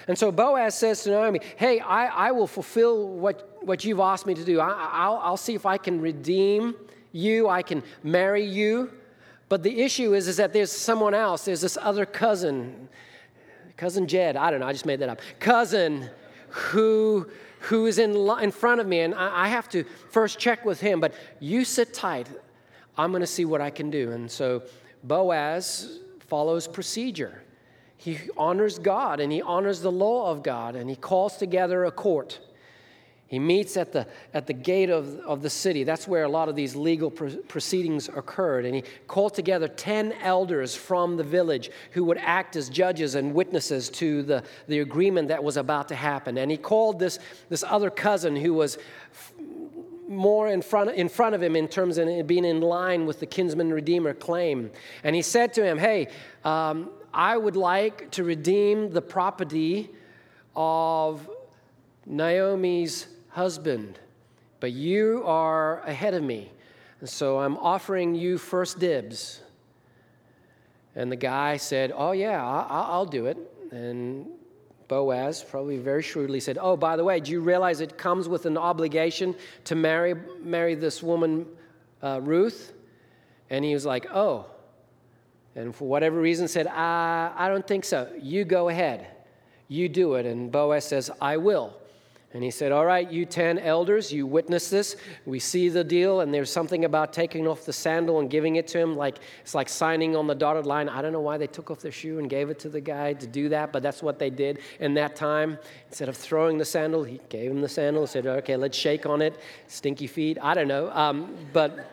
And 0.08 0.18
so 0.18 0.32
Boaz 0.32 0.76
says 0.76 1.04
to 1.04 1.12
Naomi, 1.12 1.40
Hey, 1.56 1.80
I, 1.80 2.28
I 2.28 2.32
will 2.32 2.48
fulfill 2.48 3.08
what, 3.08 3.58
what 3.64 3.84
you've 3.86 4.00
asked 4.00 4.26
me 4.26 4.34
to 4.34 4.44
do. 4.44 4.60
I, 4.60 5.08
will 5.08 5.20
I'll 5.20 5.38
see 5.38 5.56
if 5.56 5.66
I 5.66 5.78
can 5.78 6.02
redeem 6.02 6.76
you, 7.14 7.48
I 7.48 7.62
can 7.62 7.82
marry 8.04 8.44
you. 8.44 8.92
But 9.48 9.64
the 9.64 9.82
issue 9.82 10.14
is, 10.14 10.28
is 10.28 10.38
that 10.38 10.52
there's 10.52 10.72
someone 10.72 11.14
else, 11.14 11.46
there's 11.46 11.62
this 11.62 11.78
other 11.80 12.06
cousin, 12.06 12.90
cousin 13.78 14.08
Jed, 14.08 14.36
I 14.36 14.52
don't 14.52 14.60
know, 14.60 14.68
I 14.68 14.74
just 14.74 14.86
made 14.86 15.00
that 15.00 15.10
up, 15.10 15.22
cousin 15.40 16.10
who, 16.50 17.28
who 17.60 17.86
is 17.86 18.00
in, 18.00 18.16
in 18.42 18.52
front 18.52 18.82
of 18.82 18.88
me, 18.88 19.02
and 19.02 19.14
I, 19.14 19.46
I 19.46 19.48
have 19.48 19.70
to 19.70 19.86
first 20.10 20.40
check 20.40 20.66
with 20.66 20.82
him, 20.82 21.00
but 21.00 21.14
you 21.40 21.64
sit 21.66 21.94
tight. 21.94 22.28
I'm 22.98 23.12
going 23.12 23.22
to 23.22 23.28
see 23.28 23.46
what 23.46 23.62
I 23.62 23.70
can 23.70 23.90
do. 23.90 24.12
And 24.12 24.30
so 24.30 24.64
Boaz 25.04 26.00
follows 26.20 26.68
procedure. 26.68 27.44
He 27.98 28.20
honors 28.38 28.80
God 28.80 29.20
and 29.20 29.32
he 29.32 29.42
honors 29.42 29.82
the 29.82 29.92
law 29.92 30.32
of 30.32 30.44
God, 30.44 30.76
and 30.76 30.90
he 30.90 30.96
calls 30.96 31.38
together 31.38 31.86
a 31.86 31.92
court. 31.92 32.40
He 33.28 33.40
meets 33.40 33.78
at 33.78 33.92
the, 33.92 34.06
at 34.34 34.46
the 34.46 34.54
gate 34.54 34.92
of, 34.92 35.18
of 35.22 35.42
the 35.42 35.50
city. 35.50 35.84
That's 35.84 36.08
where 36.08 36.24
a 36.24 36.30
lot 36.30 36.50
of 36.50 36.56
these 36.56 36.76
legal 36.76 37.10
proceedings 37.10 38.08
occurred. 38.10 38.66
And 38.66 38.76
he 38.76 38.84
called 39.08 39.34
together 39.34 39.68
10 39.68 40.14
elders 40.22 40.76
from 40.76 41.18
the 41.18 41.24
village 41.24 41.72
who 41.92 42.04
would 42.04 42.20
act 42.20 42.56
as 42.56 42.70
judges 42.70 43.16
and 43.16 43.34
witnesses 43.34 43.90
to 43.90 44.22
the, 44.22 44.44
the 44.68 44.80
agreement 44.80 45.30
that 45.30 45.44
was 45.44 45.58
about 45.58 45.88
to 45.88 45.96
happen. 45.96 46.38
And 46.38 46.52
he 46.52 46.58
called 46.58 47.00
this, 47.00 47.18
this 47.50 47.64
other 47.68 47.90
cousin 47.90 48.36
who 48.36 48.54
was 48.54 48.78
f- 49.12 49.34
more 50.08 50.48
in 50.50 50.62
front, 50.62 50.92
in 50.92 51.10
front 51.10 51.34
of 51.34 51.42
him 51.42 51.56
in 51.56 51.68
terms 51.68 51.98
of 51.98 52.28
being 52.28 52.46
in 52.46 52.62
line 52.62 53.08
with 53.08 53.20
the 53.20 53.26
kinsman 53.26 53.74
redeemer 53.74 54.14
claim. 54.14 54.70
And 55.04 55.16
he 55.16 55.22
said 55.22 55.54
to 55.54 55.66
him, 55.66 55.80
Hey, 55.80 56.10
um, 56.44 56.92
I 57.14 57.38
would 57.38 57.56
like 57.56 58.12
to 58.12 58.24
redeem 58.24 58.92
the 58.92 59.02
property 59.02 59.90
of 60.56 61.28
Naomi's 62.06 63.08
husband, 63.30 64.00
but 64.60 64.72
you 64.72 65.24
are 65.26 65.82
ahead 65.82 66.14
of 66.14 66.24
me. 66.24 66.52
And 67.00 67.10
so 67.10 67.40
I'm 67.40 67.58
offering 67.58 68.16
you 68.16 68.38
first 68.38 68.80
dibs. 68.80 69.42
And 70.96 71.12
the 71.12 71.16
guy 71.16 71.58
said, 71.58 71.92
Oh, 71.96 72.12
yeah, 72.12 72.44
I'll 72.44 73.06
do 73.06 73.26
it. 73.26 73.38
And 73.72 74.28
Boaz 74.88 75.44
probably 75.44 75.78
very 75.78 76.04
shrewdly 76.04 76.40
said, 76.40 76.58
Oh, 76.62 76.78
by 76.78 76.96
the 76.96 77.04
way, 77.04 77.20
do 77.20 77.32
you 77.32 77.42
realize 77.42 77.82
it 77.82 77.98
comes 77.98 78.30
with 78.30 78.46
an 78.46 78.58
obligation 78.58 79.36
to 79.66 79.76
marry, 79.76 80.16
marry 80.42 80.76
this 80.76 81.02
woman, 81.02 81.48
uh, 82.02 82.20
Ruth? 82.22 82.74
And 83.50 83.66
he 83.66 83.74
was 83.74 83.86
like, 83.86 84.06
Oh. 84.14 84.46
And 85.56 85.76
for 85.76 85.88
whatever 85.88 86.20
reason 86.20 86.48
said, 86.48 86.68
I, 86.68 87.32
I 87.36 87.48
don't 87.48 87.68
think 87.68 87.86
so. 87.86 88.12
You 88.20 88.44
go 88.44 88.70
ahead. 88.70 89.08
You 89.68 89.88
do 89.88 90.16
it. 90.16 90.26
And 90.26 90.52
Boaz 90.52 90.86
says, 90.86 91.12
I 91.22 91.38
will. 91.38 91.78
And 92.34 92.44
he 92.44 92.50
said, 92.50 92.72
All 92.72 92.86
right, 92.86 93.10
you 93.10 93.26
10 93.26 93.60
elders, 93.60 94.12
you 94.12 94.26
witness 94.26 94.70
this. 94.70 94.96
We 95.26 95.40
see 95.40 95.70
the 95.70 95.84
deal, 95.84 96.22
and 96.22 96.34
there's 96.34 96.52
something 96.52 96.84
about 96.84 97.14
taking 97.14 97.48
off 97.48 97.66
the 97.66 97.74
sandal 97.74 98.20
and 98.20 98.30
giving 98.30 98.56
it 98.56 98.68
to 98.70 98.80
him. 98.80 98.98
Like 98.98 99.18
it's 99.42 99.54
like 99.54 99.70
signing 99.70 100.16
on 100.16 100.26
the 100.26 100.34
dotted 100.34 100.66
line. 100.66 100.90
I 100.90 101.04
don't 101.04 101.14
know 101.14 101.22
why 101.22 101.38
they 101.38 101.48
took 101.48 101.70
off 101.70 101.80
their 101.80 101.92
shoe 101.92 102.18
and 102.18 102.30
gave 102.30 102.50
it 102.50 102.58
to 102.60 102.70
the 102.70 102.82
guy 102.82 103.14
to 103.14 103.28
do 103.28 103.50
that, 103.50 103.72
but 103.72 103.84
that's 103.84 104.02
what 104.02 104.18
they 104.18 104.32
did 104.32 104.60
in 104.80 104.96
that 104.96 105.16
time. 105.16 105.60
Instead 105.90 106.10
of 106.10 106.18
throwing 106.18 106.58
the 106.58 106.66
sandal, 106.66 107.04
he 107.04 107.22
gave 107.30 107.52
him 107.52 107.62
the 107.62 107.70
sandal, 107.70 108.08
said, 108.08 108.26
Okay, 108.26 108.56
let's 108.56 108.78
shake 108.78 109.06
on 109.06 109.22
it. 109.22 109.40
Stinky 109.68 110.08
feet. 110.08 110.40
I 110.42 110.56
don't 110.56 110.68
know. 110.68 110.90
Um, 110.92 111.36
but 111.54 111.92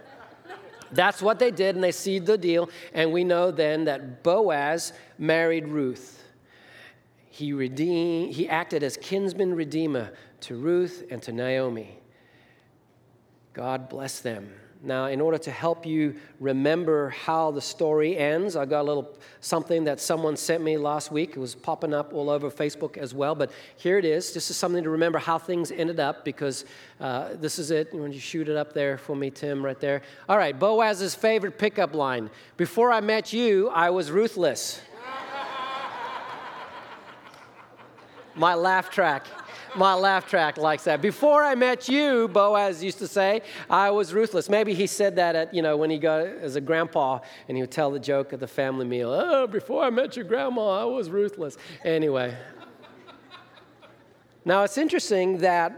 that's 0.91 1.21
what 1.21 1.39
they 1.39 1.51
did, 1.51 1.75
and 1.75 1.85
they 1.85 1.93
sealed 1.93 2.27
the 2.27 2.39
deal. 2.39 2.71
And 2.95 3.13
we 3.13 3.25
know 3.25 3.51
then 3.51 3.85
that 3.85 4.23
Boaz 4.23 4.95
married 5.19 5.69
Ruth. 5.69 6.17
He, 7.29 7.53
redeemed, 7.53 8.35
he 8.35 8.49
acted 8.49 8.83
as 8.83 8.97
kinsman 8.97 9.55
redeemer 9.55 10.13
to 10.43 10.57
Ruth 10.57 11.05
and 11.11 11.23
to 11.23 11.33
Naomi. 11.33 11.99
God 13.53 13.89
bless 13.89 14.21
them. 14.21 14.53
Now, 14.83 15.07
in 15.07 15.21
order 15.21 15.37
to 15.37 15.51
help 15.51 15.85
you 15.85 16.15
remember 16.39 17.11
how 17.11 17.51
the 17.51 17.61
story 17.61 18.17
ends, 18.17 18.57
I 18.57 18.65
got 18.65 18.81
a 18.81 18.89
little 18.89 19.15
something 19.41 19.85
that 19.85 20.01
someone 20.01 20.39
sent 20.39 20.63
me 20.63 20.79
last 20.79 21.13
week. 21.13 21.31
It 21.31 21.39
was 21.39 21.55
popping 21.55 21.93
up 21.93 22.15
all 22.15 22.31
over 22.31 22.51
Facebook 22.51 22.97
as 22.97 23.13
well, 23.13 23.35
but 23.35 23.53
here 23.77 23.99
it 23.99 24.07
is. 24.07 24.33
This 24.33 24.49
is 24.49 24.57
something 24.57 24.83
to 24.83 24.89
remember 24.89 25.19
how 25.19 25.37
things 25.37 25.71
ended 25.71 26.01
up 26.01 26.25
because 26.25 26.65
uh, 26.99 27.35
this 27.35 27.59
is 27.59 27.71
it. 27.71 27.93
Want 27.93 28.15
you 28.15 28.21
shoot 28.21 28.49
it 28.49 28.57
up 28.57 28.73
there 28.73 28.97
for 28.97 29.15
me, 29.15 29.31
Tim, 29.31 29.63
right 29.63 29.79
there? 29.79 30.01
All 30.31 30.39
right, 30.39 30.59
Boaz's 30.59 31.15
favorite 31.15 31.59
pickup 31.59 31.95
line 31.95 32.31
Before 32.57 32.91
I 32.91 33.03
met 33.03 33.35
you, 33.35 33.69
I 33.69 33.91
was 33.91 34.11
ruthless. 34.11 34.81
My 38.35 38.55
laugh 38.55 38.89
track 38.89 39.27
my 39.77 39.95
laugh 39.95 40.29
track 40.29 40.57
likes 40.57 40.85
that. 40.85 41.00
Before 41.00 41.43
I 41.43 41.55
met 41.55 41.89
you, 41.89 42.29
Boaz 42.29 42.83
used 42.83 42.99
to 42.99 43.09
say, 43.09 43.43
I 43.69 43.91
was 43.91 44.12
ruthless. 44.12 44.49
Maybe 44.49 44.75
he 44.75 44.87
said 44.87 45.17
that 45.17 45.37
at, 45.37 45.55
you 45.55 45.62
know, 45.62 45.77
when 45.77 45.91
he 45.91 45.99
got 45.99 46.27
as 46.27 46.57
a 46.57 46.61
grandpa 46.61 47.21
and 47.49 47.57
he 47.57 47.62
would 47.62 47.71
tell 47.71 47.91
the 47.91 47.99
joke 47.99 48.33
at 48.33 48.41
the 48.41 48.47
family 48.47 48.87
meal. 48.87 49.12
Oh, 49.12 49.47
before 49.47 49.85
I 49.85 49.91
met 49.91 50.17
your 50.17 50.25
grandma, 50.25 50.83
I 50.83 50.85
was 50.85 51.11
ruthless. 51.11 51.57
Anyway. 51.85 52.37
now 54.45 54.62
it's 54.62 54.79
interesting 54.79 55.39
that 55.39 55.77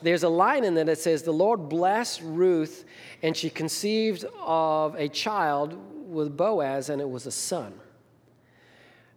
there's 0.00 0.22
a 0.22 0.28
line 0.28 0.64
in 0.64 0.74
there 0.74 0.84
that 0.84 0.98
says, 0.98 1.22
The 1.22 1.32
Lord 1.32 1.68
blessed 1.68 2.22
Ruth, 2.22 2.84
and 3.22 3.36
she 3.36 3.50
conceived 3.50 4.24
of 4.40 4.94
a 4.94 5.08
child 5.08 5.76
with 6.08 6.36
Boaz, 6.36 6.88
and 6.88 7.00
it 7.00 7.08
was 7.08 7.26
a 7.26 7.32
son. 7.32 7.74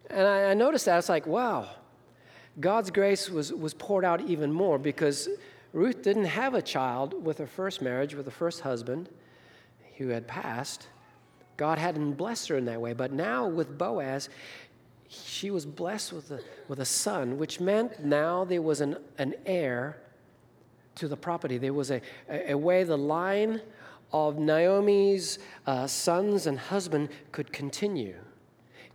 And 0.10 0.28
I, 0.28 0.51
I 0.51 0.54
noticed 0.54 0.86
that. 0.86 0.98
It's 0.98 1.10
like, 1.10 1.25
wow, 1.25 1.70
God's 2.62 2.91
grace 2.91 3.30
was, 3.30 3.51
was 3.51 3.74
poured 3.74 4.06
out 4.06 4.22
even 4.22 4.51
more 4.51 4.77
because 4.77 5.27
Ruth 5.74 6.01
didn't 6.01 6.25
have 6.25 6.53
a 6.53 6.62
child 6.62 7.24
with 7.24 7.38
her 7.39 7.48
first 7.48 7.82
marriage, 7.82 8.13
with 8.13 8.25
her 8.25 8.32
first 8.32 8.62
husband 8.62 9.10
who 9.98 10.10
had 10.10 10.27
passed. 10.27 10.88
God 11.58 11.77
hadn't 11.77 12.13
blessed 12.13 12.50
her 12.50 12.58
in 12.58 12.65
that 12.65 12.80
way. 12.80 12.94
But 12.94 13.12
now 13.12 13.48
with 13.48 13.77
Boaz, 13.77 14.30
she 15.08 15.51
was 15.51 15.65
blessed 15.65 16.13
with 16.13 16.32
a, 16.32 16.39
with 16.68 16.80
a 16.80 16.86
son, 16.86 17.38
which 17.38 17.60
meant 17.60 18.03
now 18.03 18.46
there 18.46 18.62
was 18.62 18.82
an, 18.82 18.98
an 19.18 19.36
heir 19.46 19.98
to 20.96 21.08
the 21.08 21.18
property. 21.18 21.58
There 21.58 21.74
was 21.74 21.91
a, 21.91 22.01
a, 22.30 22.51
a 22.51 22.58
way 22.58 22.84
the 22.84 22.98
line 22.98 23.62
of 24.13 24.38
Naomi's 24.38 25.39
uh, 25.65 25.88
sons 25.88 26.48
and 26.48 26.60
husband 26.60 27.10
could 27.32 27.51
continue. 27.51 28.15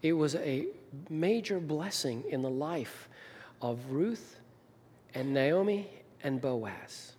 It 0.02 0.12
was 0.12 0.34
a 0.36 0.66
major 1.08 1.58
blessing 1.58 2.24
in 2.30 2.42
the 2.42 2.50
life 2.50 3.08
of 3.60 3.78
Ruth 3.90 4.38
and 5.14 5.32
Naomi 5.32 5.88
and 6.22 6.40
Boaz. 6.40 7.12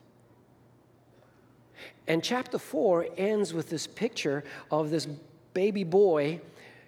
And 2.08 2.24
chapter 2.24 2.58
4 2.58 3.08
ends 3.18 3.54
with 3.54 3.70
this 3.70 3.86
picture 3.86 4.44
of 4.72 4.90
this 4.90 5.08
baby 5.54 5.84
boy 5.84 6.40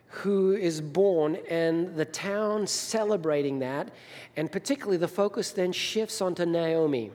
who 0.10 0.54
is 0.54 0.82
born 0.82 1.38
and 1.50 1.96
the 1.96 2.06
town 2.06 2.66
celebrating 2.66 3.60
that. 3.60 3.92
And 4.36 4.52
particularly, 4.52 4.98
the 4.98 5.08
focus 5.08 5.52
then 5.52 5.72
shifts 5.72 6.22
onto 6.22 6.46
Naomi. 6.46 7.12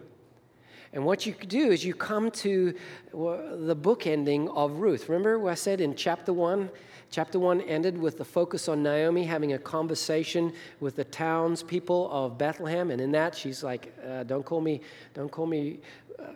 And 0.94 1.04
what 1.04 1.26
you 1.26 1.34
do 1.34 1.72
is 1.72 1.84
you 1.84 1.92
come 1.92 2.30
to 2.30 2.72
the 3.12 3.74
book 3.74 4.06
ending 4.06 4.48
of 4.50 4.76
Ruth. 4.76 5.08
Remember 5.08 5.40
what 5.40 5.50
I 5.50 5.54
said 5.56 5.80
in 5.80 5.96
chapter 5.96 6.32
1? 6.32 6.70
Chapter 7.10 7.40
1 7.40 7.62
ended 7.62 7.98
with 7.98 8.16
the 8.16 8.24
focus 8.24 8.68
on 8.68 8.84
Naomi 8.84 9.24
having 9.24 9.54
a 9.54 9.58
conversation 9.58 10.52
with 10.78 10.94
the 10.94 11.02
townspeople 11.02 12.08
of 12.12 12.38
Bethlehem. 12.38 12.92
And 12.92 13.00
in 13.00 13.10
that, 13.10 13.34
she's 13.34 13.64
like, 13.64 13.92
uh, 14.08 14.22
Don't 14.22 14.44
call 14.44 14.60
me, 14.60 14.80
don't 15.14 15.30
call 15.30 15.46
me 15.46 15.80
uh, 16.16 16.26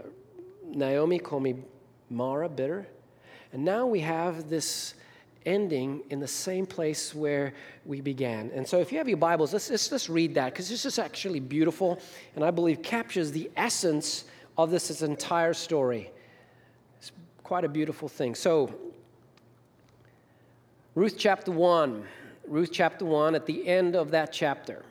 Naomi, 0.64 1.20
call 1.20 1.38
me 1.38 1.54
Mara, 2.10 2.48
bitter. 2.48 2.88
And 3.52 3.64
now 3.64 3.86
we 3.86 4.00
have 4.00 4.50
this 4.50 4.94
ending 5.46 6.02
in 6.10 6.18
the 6.18 6.28
same 6.28 6.66
place 6.66 7.14
where 7.14 7.54
we 7.86 8.00
began. 8.00 8.50
And 8.52 8.66
so 8.66 8.80
if 8.80 8.90
you 8.90 8.98
have 8.98 9.08
your 9.08 9.18
Bibles, 9.18 9.52
let's, 9.52 9.70
let's 9.70 9.88
just 9.88 10.08
read 10.08 10.34
that 10.34 10.52
because 10.52 10.68
this 10.68 10.84
is 10.84 10.98
actually 10.98 11.40
beautiful 11.40 12.00
and 12.34 12.44
I 12.44 12.50
believe 12.50 12.82
captures 12.82 13.30
the 13.30 13.50
essence 13.56 14.24
of 14.58 14.70
this, 14.70 14.88
this 14.88 15.02
entire 15.02 15.54
story. 15.54 16.10
It's 16.98 17.12
quite 17.44 17.64
a 17.64 17.68
beautiful 17.68 18.08
thing. 18.08 18.34
So 18.34 18.74
Ruth 20.94 21.14
chapter 21.16 21.52
1. 21.52 22.04
Ruth 22.48 22.70
chapter 22.72 23.04
1, 23.04 23.34
at 23.36 23.46
the 23.46 23.68
end 23.68 23.94
of 23.94 24.10
that 24.10 24.32
chapter, 24.32 24.84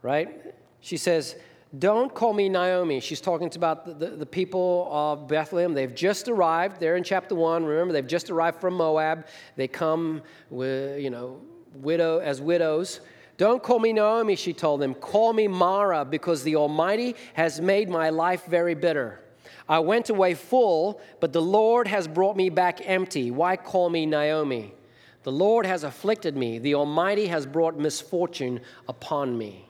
right? 0.00 0.54
She 0.80 0.96
says, 0.96 1.36
Don't 1.78 2.14
call 2.14 2.32
me 2.32 2.48
Naomi. 2.48 3.00
She's 3.00 3.20
talking 3.20 3.50
about 3.54 3.84
the, 3.84 3.92
the, 3.92 4.16
the, 4.16 4.26
people 4.26 4.88
of 4.90 5.26
Bethlehem. 5.26 5.74
They've 5.74 5.94
just 5.94 6.28
arrived. 6.28 6.80
They're 6.80 6.96
in 6.96 7.02
chapter 7.04 7.34
1. 7.34 7.64
Remember, 7.64 7.92
they've 7.92 8.06
just 8.06 8.30
arrived 8.30 8.60
from 8.60 8.74
Moab. 8.74 9.26
They 9.56 9.68
come 9.68 10.22
with, 10.50 11.00
you 11.00 11.10
know, 11.10 11.40
widow 11.74 12.18
as 12.20 12.40
widows. 12.40 13.00
Don't 13.38 13.62
call 13.62 13.78
me 13.78 13.92
Naomi, 13.92 14.36
she 14.36 14.52
told 14.52 14.80
them. 14.80 14.94
Call 14.94 15.32
me 15.32 15.48
Mara, 15.48 16.04
because 16.04 16.42
the 16.42 16.56
Almighty 16.56 17.16
has 17.34 17.60
made 17.60 17.88
my 17.88 18.10
life 18.10 18.44
very 18.46 18.74
bitter. 18.74 19.20
I 19.68 19.78
went 19.78 20.10
away 20.10 20.34
full, 20.34 21.00
but 21.20 21.32
the 21.32 21.42
Lord 21.42 21.88
has 21.88 22.06
brought 22.06 22.36
me 22.36 22.50
back 22.50 22.80
empty. 22.84 23.30
Why 23.30 23.56
call 23.56 23.90
me 23.90 24.06
Naomi? 24.06 24.74
The 25.22 25.32
Lord 25.32 25.66
has 25.66 25.84
afflicted 25.84 26.36
me, 26.36 26.58
the 26.58 26.74
Almighty 26.74 27.26
has 27.28 27.46
brought 27.46 27.78
misfortune 27.78 28.60
upon 28.88 29.38
me. 29.38 29.68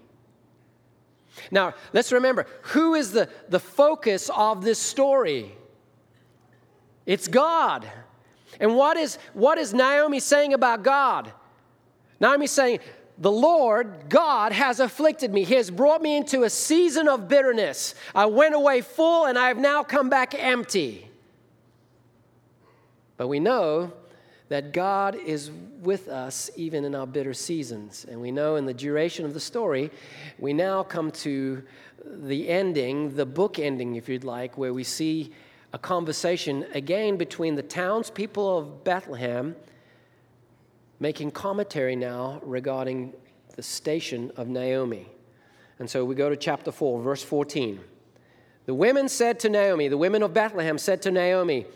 Now, 1.50 1.74
let's 1.92 2.12
remember 2.12 2.46
who 2.62 2.94
is 2.94 3.12
the, 3.12 3.28
the 3.48 3.60
focus 3.60 4.30
of 4.34 4.64
this 4.64 4.78
story? 4.78 5.54
It's 7.06 7.28
God. 7.28 7.90
And 8.60 8.76
what 8.76 8.96
is, 8.96 9.18
what 9.34 9.58
is 9.58 9.72
Naomi 9.74 10.20
saying 10.20 10.52
about 10.52 10.82
God? 10.82 11.32
Naomi's 12.20 12.50
saying, 12.50 12.80
the 13.22 13.30
Lord 13.30 14.08
God 14.08 14.50
has 14.50 14.80
afflicted 14.80 15.32
me. 15.32 15.44
He 15.44 15.54
has 15.54 15.70
brought 15.70 16.02
me 16.02 16.16
into 16.16 16.42
a 16.42 16.50
season 16.50 17.06
of 17.06 17.28
bitterness. 17.28 17.94
I 18.16 18.26
went 18.26 18.56
away 18.56 18.80
full 18.80 19.26
and 19.26 19.38
I 19.38 19.46
have 19.46 19.58
now 19.58 19.84
come 19.84 20.10
back 20.10 20.34
empty. 20.34 21.08
But 23.16 23.28
we 23.28 23.38
know 23.38 23.92
that 24.48 24.72
God 24.72 25.14
is 25.14 25.52
with 25.82 26.08
us 26.08 26.50
even 26.56 26.84
in 26.84 26.96
our 26.96 27.06
bitter 27.06 27.32
seasons. 27.32 28.04
And 28.10 28.20
we 28.20 28.32
know 28.32 28.56
in 28.56 28.66
the 28.66 28.74
duration 28.74 29.24
of 29.24 29.34
the 29.34 29.40
story, 29.40 29.92
we 30.40 30.52
now 30.52 30.82
come 30.82 31.12
to 31.12 31.62
the 32.04 32.48
ending, 32.48 33.14
the 33.14 33.24
book 33.24 33.60
ending, 33.60 33.94
if 33.94 34.08
you'd 34.08 34.24
like, 34.24 34.58
where 34.58 34.74
we 34.74 34.82
see 34.82 35.30
a 35.72 35.78
conversation 35.78 36.66
again 36.74 37.16
between 37.16 37.54
the 37.54 37.62
townspeople 37.62 38.58
of 38.58 38.82
Bethlehem 38.82 39.54
making 41.02 41.32
commentary 41.32 41.96
now 41.96 42.40
regarding 42.44 43.12
the 43.56 43.62
station 43.62 44.30
of 44.36 44.46
Naomi. 44.46 45.08
And 45.80 45.90
so 45.90 46.04
we 46.04 46.14
go 46.14 46.30
to 46.30 46.36
chapter 46.36 46.70
4, 46.70 47.02
verse 47.02 47.24
14. 47.24 47.80
The 48.66 48.74
women 48.74 49.08
said 49.08 49.40
to 49.40 49.48
Naomi, 49.48 49.88
the 49.88 49.98
women 49.98 50.22
of 50.22 50.32
Bethlehem 50.32 50.78
said 50.78 51.02
to 51.02 51.10
Naomi, 51.10 51.66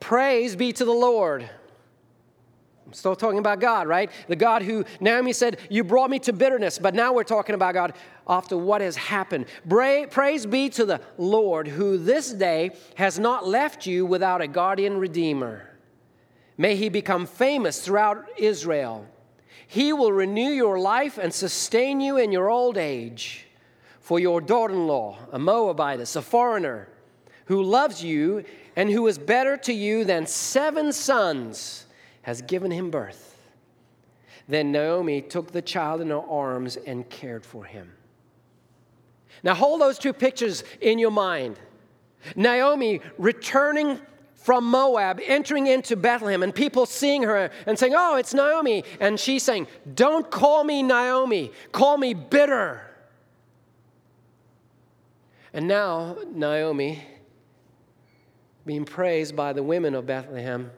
Praise 0.00 0.54
be 0.54 0.70
to 0.74 0.84
the 0.84 0.92
Lord. 0.92 1.48
I'm 2.86 2.92
still 2.92 3.16
talking 3.16 3.38
about 3.38 3.58
God, 3.58 3.88
right? 3.88 4.10
The 4.28 4.36
God 4.36 4.60
who 4.60 4.84
Naomi 5.00 5.32
said, 5.32 5.60
You 5.70 5.82
brought 5.82 6.10
me 6.10 6.18
to 6.18 6.34
bitterness, 6.34 6.78
but 6.78 6.94
now 6.94 7.14
we're 7.14 7.24
talking 7.24 7.54
about 7.54 7.72
God 7.72 7.94
after 8.28 8.58
what 8.58 8.82
has 8.82 8.96
happened. 8.96 9.46
Praise 9.66 10.44
be 10.44 10.68
to 10.68 10.84
the 10.84 11.00
Lord 11.16 11.68
who 11.68 11.96
this 11.96 12.34
day 12.34 12.72
has 12.96 13.18
not 13.18 13.48
left 13.48 13.86
you 13.86 14.04
without 14.04 14.42
a 14.42 14.46
guardian 14.46 14.98
redeemer. 14.98 15.70
May 16.56 16.76
he 16.76 16.88
become 16.88 17.26
famous 17.26 17.84
throughout 17.84 18.26
Israel. 18.36 19.06
He 19.66 19.92
will 19.92 20.12
renew 20.12 20.50
your 20.50 20.78
life 20.78 21.18
and 21.18 21.32
sustain 21.32 22.00
you 22.00 22.16
in 22.16 22.30
your 22.30 22.48
old 22.48 22.78
age. 22.78 23.46
For 24.00 24.20
your 24.20 24.40
daughter 24.40 24.74
in 24.74 24.86
law, 24.86 25.18
a 25.32 25.38
Moabitess, 25.38 26.14
a 26.14 26.22
foreigner, 26.22 26.88
who 27.46 27.62
loves 27.62 28.04
you 28.04 28.44
and 28.76 28.90
who 28.90 29.06
is 29.06 29.18
better 29.18 29.56
to 29.56 29.72
you 29.72 30.04
than 30.04 30.26
seven 30.26 30.92
sons, 30.92 31.86
has 32.22 32.42
given 32.42 32.70
him 32.70 32.90
birth. 32.90 33.38
Then 34.46 34.72
Naomi 34.72 35.22
took 35.22 35.52
the 35.52 35.62
child 35.62 36.00
in 36.00 36.10
her 36.10 36.20
arms 36.20 36.76
and 36.76 37.08
cared 37.08 37.46
for 37.46 37.64
him. 37.64 37.92
Now 39.42 39.54
hold 39.54 39.80
those 39.80 39.98
two 39.98 40.12
pictures 40.12 40.64
in 40.80 40.98
your 40.98 41.10
mind. 41.10 41.58
Naomi 42.36 43.00
returning 43.18 44.00
from 44.44 44.64
Moab, 44.64 45.20
entering 45.24 45.68
into 45.68 45.96
Bethlehem, 45.96 46.42
and 46.42 46.54
people 46.54 46.84
seeing 46.84 47.22
her 47.22 47.50
and 47.66 47.78
saying, 47.78 47.94
Oh, 47.96 48.16
it's 48.16 48.34
Naomi. 48.34 48.84
And 49.00 49.18
she's 49.18 49.42
saying, 49.42 49.66
Don't 49.94 50.30
call 50.30 50.64
me 50.64 50.82
Naomi, 50.82 51.50
call 51.72 51.96
me 51.96 52.12
bitter. 52.12 52.82
And 55.54 55.66
now, 55.66 56.18
Naomi, 56.30 57.02
being 58.66 58.84
praised 58.84 59.34
by 59.34 59.54
the 59.54 59.62
women 59.62 59.94
of 59.94 60.04
Bethlehem, 60.04 60.70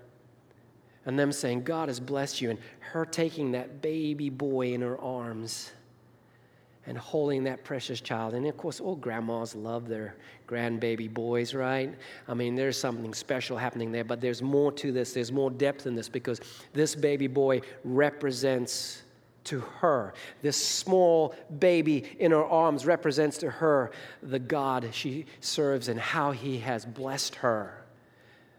and 1.04 1.18
them 1.18 1.32
saying, 1.32 1.64
God 1.64 1.88
has 1.88 1.98
blessed 1.98 2.40
you, 2.40 2.50
and 2.50 2.60
her 2.92 3.04
taking 3.04 3.50
that 3.52 3.82
baby 3.82 4.30
boy 4.30 4.74
in 4.74 4.82
her 4.82 4.96
arms 5.00 5.72
and 6.86 6.96
holding 6.96 7.44
that 7.44 7.64
precious 7.64 8.00
child. 8.00 8.34
And 8.34 8.46
of 8.46 8.56
course, 8.56 8.80
all 8.80 8.96
grandmas 8.96 9.54
love 9.54 9.88
their 9.88 10.14
grandbaby 10.46 11.12
boys, 11.12 11.54
right? 11.54 11.92
I 12.28 12.34
mean, 12.34 12.54
there's 12.54 12.78
something 12.78 13.12
special 13.12 13.56
happening 13.56 13.90
there, 13.90 14.04
but 14.04 14.20
there's 14.20 14.42
more 14.42 14.70
to 14.72 14.92
this. 14.92 15.12
There's 15.12 15.32
more 15.32 15.50
depth 15.50 15.86
in 15.86 15.94
this 15.94 16.08
because 16.08 16.40
this 16.72 16.94
baby 16.94 17.26
boy 17.26 17.62
represents 17.82 19.02
to 19.44 19.60
her. 19.60 20.14
This 20.42 20.56
small 20.56 21.34
baby 21.58 22.04
in 22.18 22.32
her 22.32 22.44
arms 22.44 22.86
represents 22.86 23.38
to 23.38 23.50
her 23.50 23.90
the 24.22 24.38
God 24.38 24.88
she 24.92 25.26
serves 25.40 25.88
and 25.88 25.98
how 25.98 26.32
he 26.32 26.58
has 26.58 26.84
blessed 26.84 27.36
her. 27.36 27.82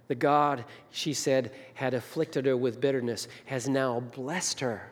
The 0.07 0.15
God, 0.15 0.63
she 0.89 1.13
said, 1.13 1.51
had 1.73 1.93
afflicted 1.93 2.45
her 2.45 2.55
with 2.55 2.79
bitterness, 2.79 3.27
has 3.45 3.67
now 3.67 3.99
blessed 3.99 4.61
her 4.61 4.89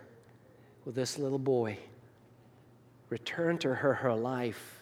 with 0.83 0.95
this 0.95 1.17
little 1.17 1.39
boy 1.39 1.79
returned 3.09 3.61
to 3.61 3.75
her 3.75 3.93
her 3.93 4.13
life, 4.13 4.81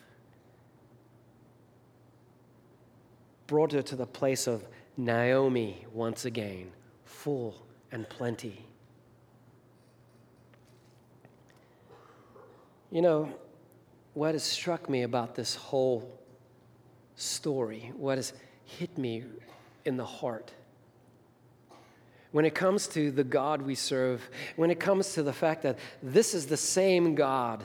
brought 3.48 3.72
her 3.72 3.82
to 3.82 3.96
the 3.96 4.06
place 4.06 4.48
of 4.48 4.66
Naomi 4.98 5.86
once 5.92 6.26
again, 6.26 6.72
full 7.06 7.66
and 7.92 8.08
plenty. 8.08 8.66
You 12.92 13.02
know, 13.02 13.34
what 14.14 14.36
has 14.36 14.44
struck 14.44 14.90
me 14.90 15.02
about 15.02 15.36
this 15.36 15.56
whole 15.56 16.20
story, 17.16 17.92
what 17.96 18.18
has 18.18 18.34
hit 18.66 18.98
me 18.98 19.24
in 19.86 19.98
the 19.98 20.06
heart, 20.06 20.52
when 22.32 22.46
it 22.46 22.56
comes 22.56 22.88
to 22.88 23.12
the 23.12 23.24
God 23.24 23.62
we 23.62 23.76
serve, 23.76 24.28
when 24.56 24.72
it 24.72 24.80
comes 24.80 25.14
to 25.14 25.24
the 25.24 25.34
fact 25.34 25.64
that 25.64 25.78
this 26.02 26.34
is 26.34 26.48
the 26.48 26.58
same 26.58 27.16
God 27.16 27.64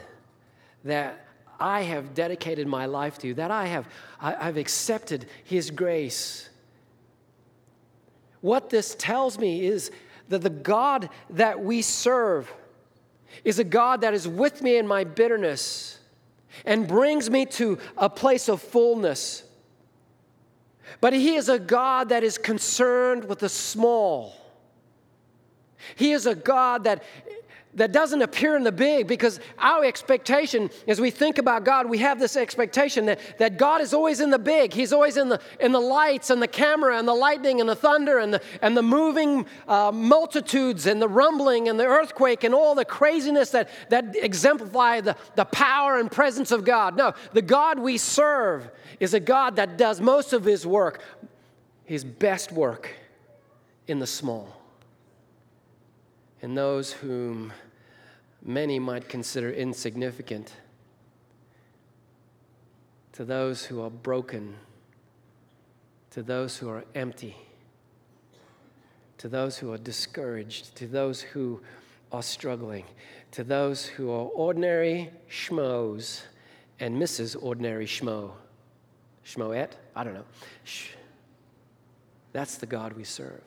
that 0.84 1.26
I 1.60 1.82
have 1.82 2.14
dedicated 2.14 2.66
my 2.66 2.86
life 2.86 3.18
to, 3.18 3.34
that 3.34 3.50
I 3.50 3.66
have 3.66 3.88
I, 4.20 4.44
have 4.44 4.56
accepted 4.56 5.26
His 5.44 5.70
grace. 5.70 6.48
What 8.40 8.70
this 8.70 8.94
tells 8.94 9.38
me 9.38 9.66
is 9.66 9.90
that 10.28 10.42
the 10.42 10.50
God 10.50 11.10
that 11.30 11.62
we 11.62 11.82
serve 11.82 12.52
is 13.44 13.58
a 13.58 13.64
God 13.64 14.02
that 14.02 14.14
is 14.14 14.28
with 14.28 14.62
me 14.62 14.76
in 14.76 14.86
my 14.86 15.04
bitterness 15.04 15.98
and 16.64 16.86
brings 16.86 17.28
me 17.30 17.46
to 17.46 17.78
a 17.96 18.08
place 18.08 18.48
of 18.48 18.62
fullness. 18.62 19.42
But 21.00 21.12
He 21.12 21.34
is 21.34 21.48
a 21.48 21.58
God 21.58 22.10
that 22.10 22.22
is 22.22 22.38
concerned 22.38 23.24
with 23.24 23.40
the 23.40 23.48
small. 23.48 24.34
He 25.96 26.12
is 26.12 26.26
a 26.26 26.34
God 26.34 26.84
that 26.84 27.02
that 27.78 27.92
doesn't 27.92 28.22
appear 28.22 28.56
in 28.56 28.64
the 28.64 28.72
big 28.72 29.06
because 29.06 29.40
our 29.58 29.84
expectation 29.84 30.70
as 30.86 31.00
we 31.00 31.10
think 31.10 31.38
about 31.38 31.64
god 31.64 31.88
we 31.88 31.98
have 31.98 32.18
this 32.18 32.36
expectation 32.36 33.06
that, 33.06 33.20
that 33.38 33.56
god 33.56 33.80
is 33.80 33.94
always 33.94 34.20
in 34.20 34.30
the 34.30 34.38
big. 34.38 34.72
He's 34.72 34.92
always 34.92 35.16
in 35.16 35.28
the 35.28 35.40
in 35.60 35.72
the 35.72 35.80
lights 35.80 36.30
and 36.30 36.40
the 36.40 36.48
camera 36.48 36.98
and 36.98 37.06
the 37.06 37.14
lightning 37.14 37.60
and 37.60 37.68
the 37.68 37.76
thunder 37.76 38.18
and 38.18 38.34
the, 38.34 38.42
and 38.62 38.76
the 38.76 38.82
moving 38.82 39.46
uh, 39.66 39.92
multitudes 39.92 40.86
and 40.86 41.00
the 41.00 41.08
rumbling 41.08 41.68
and 41.68 41.78
the 41.78 41.86
earthquake 41.86 42.44
and 42.44 42.54
all 42.54 42.74
the 42.74 42.84
craziness 42.84 43.50
that, 43.50 43.68
that 43.90 44.14
exemplify 44.16 45.00
the, 45.00 45.16
the 45.34 45.44
power 45.46 45.98
and 45.98 46.10
presence 46.10 46.50
of 46.50 46.64
god. 46.64 46.96
No 46.96 47.14
the 47.32 47.42
god 47.42 47.78
we 47.78 47.98
serve 47.98 48.70
is 49.00 49.14
a 49.14 49.20
god 49.20 49.56
that 49.56 49.76
does 49.76 50.00
most 50.00 50.32
of 50.32 50.44
his 50.44 50.66
work 50.66 51.02
his 51.84 52.04
best 52.04 52.52
work 52.52 52.90
in 53.86 53.98
the 53.98 54.06
small. 54.06 54.54
And 56.42 56.56
those 56.56 56.92
whom 56.92 57.52
many 58.44 58.78
might 58.78 59.08
consider 59.08 59.50
insignificant, 59.50 60.52
to 63.12 63.24
those 63.24 63.64
who 63.64 63.80
are 63.80 63.90
broken, 63.90 64.54
to 66.10 66.22
those 66.22 66.56
who 66.56 66.68
are 66.68 66.84
empty, 66.94 67.36
to 69.18 69.28
those 69.28 69.58
who 69.58 69.72
are 69.72 69.78
discouraged, 69.78 70.76
to 70.76 70.86
those 70.86 71.20
who 71.20 71.60
are 72.12 72.22
struggling, 72.22 72.84
to 73.32 73.42
those 73.42 73.84
who 73.86 74.10
are 74.10 74.26
ordinary 74.26 75.10
schmoes 75.28 76.22
and 76.80 76.96
Mrs. 76.96 77.36
Ordinary 77.42 77.86
Schmo. 77.86 78.30
Schmoette? 79.26 79.72
I 79.96 80.04
don't 80.04 80.14
know. 80.14 80.24
That's 82.32 82.56
the 82.56 82.66
God 82.66 82.92
we 82.92 83.02
serve 83.02 83.42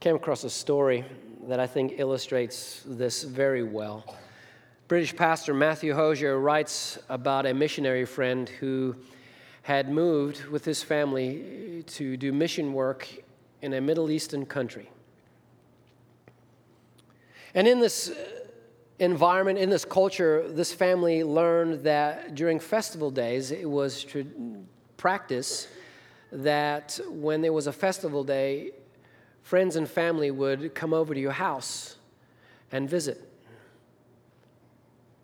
came 0.00 0.16
across 0.16 0.44
a 0.44 0.50
story 0.50 1.04
that 1.50 1.58
I 1.58 1.66
think 1.66 1.94
illustrates 1.98 2.80
this 2.86 3.24
very 3.24 3.64
well. 3.64 4.16
British 4.86 5.16
pastor 5.16 5.52
Matthew 5.52 5.92
Hosier 5.94 6.38
writes 6.38 6.96
about 7.08 7.44
a 7.44 7.52
missionary 7.52 8.04
friend 8.04 8.48
who 8.48 8.94
had 9.62 9.90
moved 9.90 10.44
with 10.44 10.64
his 10.64 10.80
family 10.84 11.82
to 11.88 12.16
do 12.16 12.32
mission 12.32 12.72
work 12.72 13.08
in 13.62 13.72
a 13.72 13.80
Middle 13.80 14.12
Eastern 14.12 14.46
country. 14.46 14.88
And 17.52 17.66
in 17.66 17.80
this 17.80 18.12
environment, 19.00 19.58
in 19.58 19.70
this 19.70 19.84
culture, 19.84 20.48
this 20.52 20.72
family 20.72 21.24
learned 21.24 21.82
that 21.82 22.36
during 22.36 22.60
festival 22.60 23.10
days, 23.10 23.50
it 23.50 23.68
was 23.68 24.04
to 24.04 24.64
practice 24.96 25.66
that 26.30 27.00
when 27.08 27.40
there 27.40 27.52
was 27.52 27.66
a 27.66 27.72
festival 27.72 28.22
day, 28.22 28.70
friends 29.42 29.76
and 29.76 29.88
family 29.88 30.30
would 30.30 30.74
come 30.74 30.92
over 30.92 31.14
to 31.14 31.20
your 31.20 31.32
house 31.32 31.96
and 32.72 32.88
visit. 32.88 33.26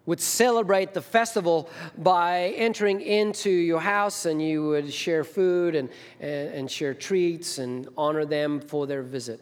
Would 0.07 0.21
celebrate 0.21 0.95
the 0.95 1.03
festival 1.03 1.69
by 1.99 2.55
entering 2.57 3.01
into 3.01 3.51
your 3.51 3.81
house, 3.81 4.25
and 4.25 4.41
you 4.41 4.69
would 4.69 4.93
share 4.93 5.25
food 5.25 5.75
and, 5.75 5.89
and, 6.21 6.55
and 6.55 6.71
share 6.71 6.95
treats 6.95 7.59
and 7.59 7.89
honor 7.97 8.25
them 8.25 8.61
for 8.61 8.87
their 8.87 9.03
visit. 9.03 9.41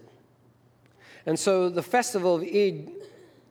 And 1.26 1.38
so 1.38 1.68
the 1.68 1.82
festival 1.82 2.34
of 2.36 2.42
Eid 2.42 2.90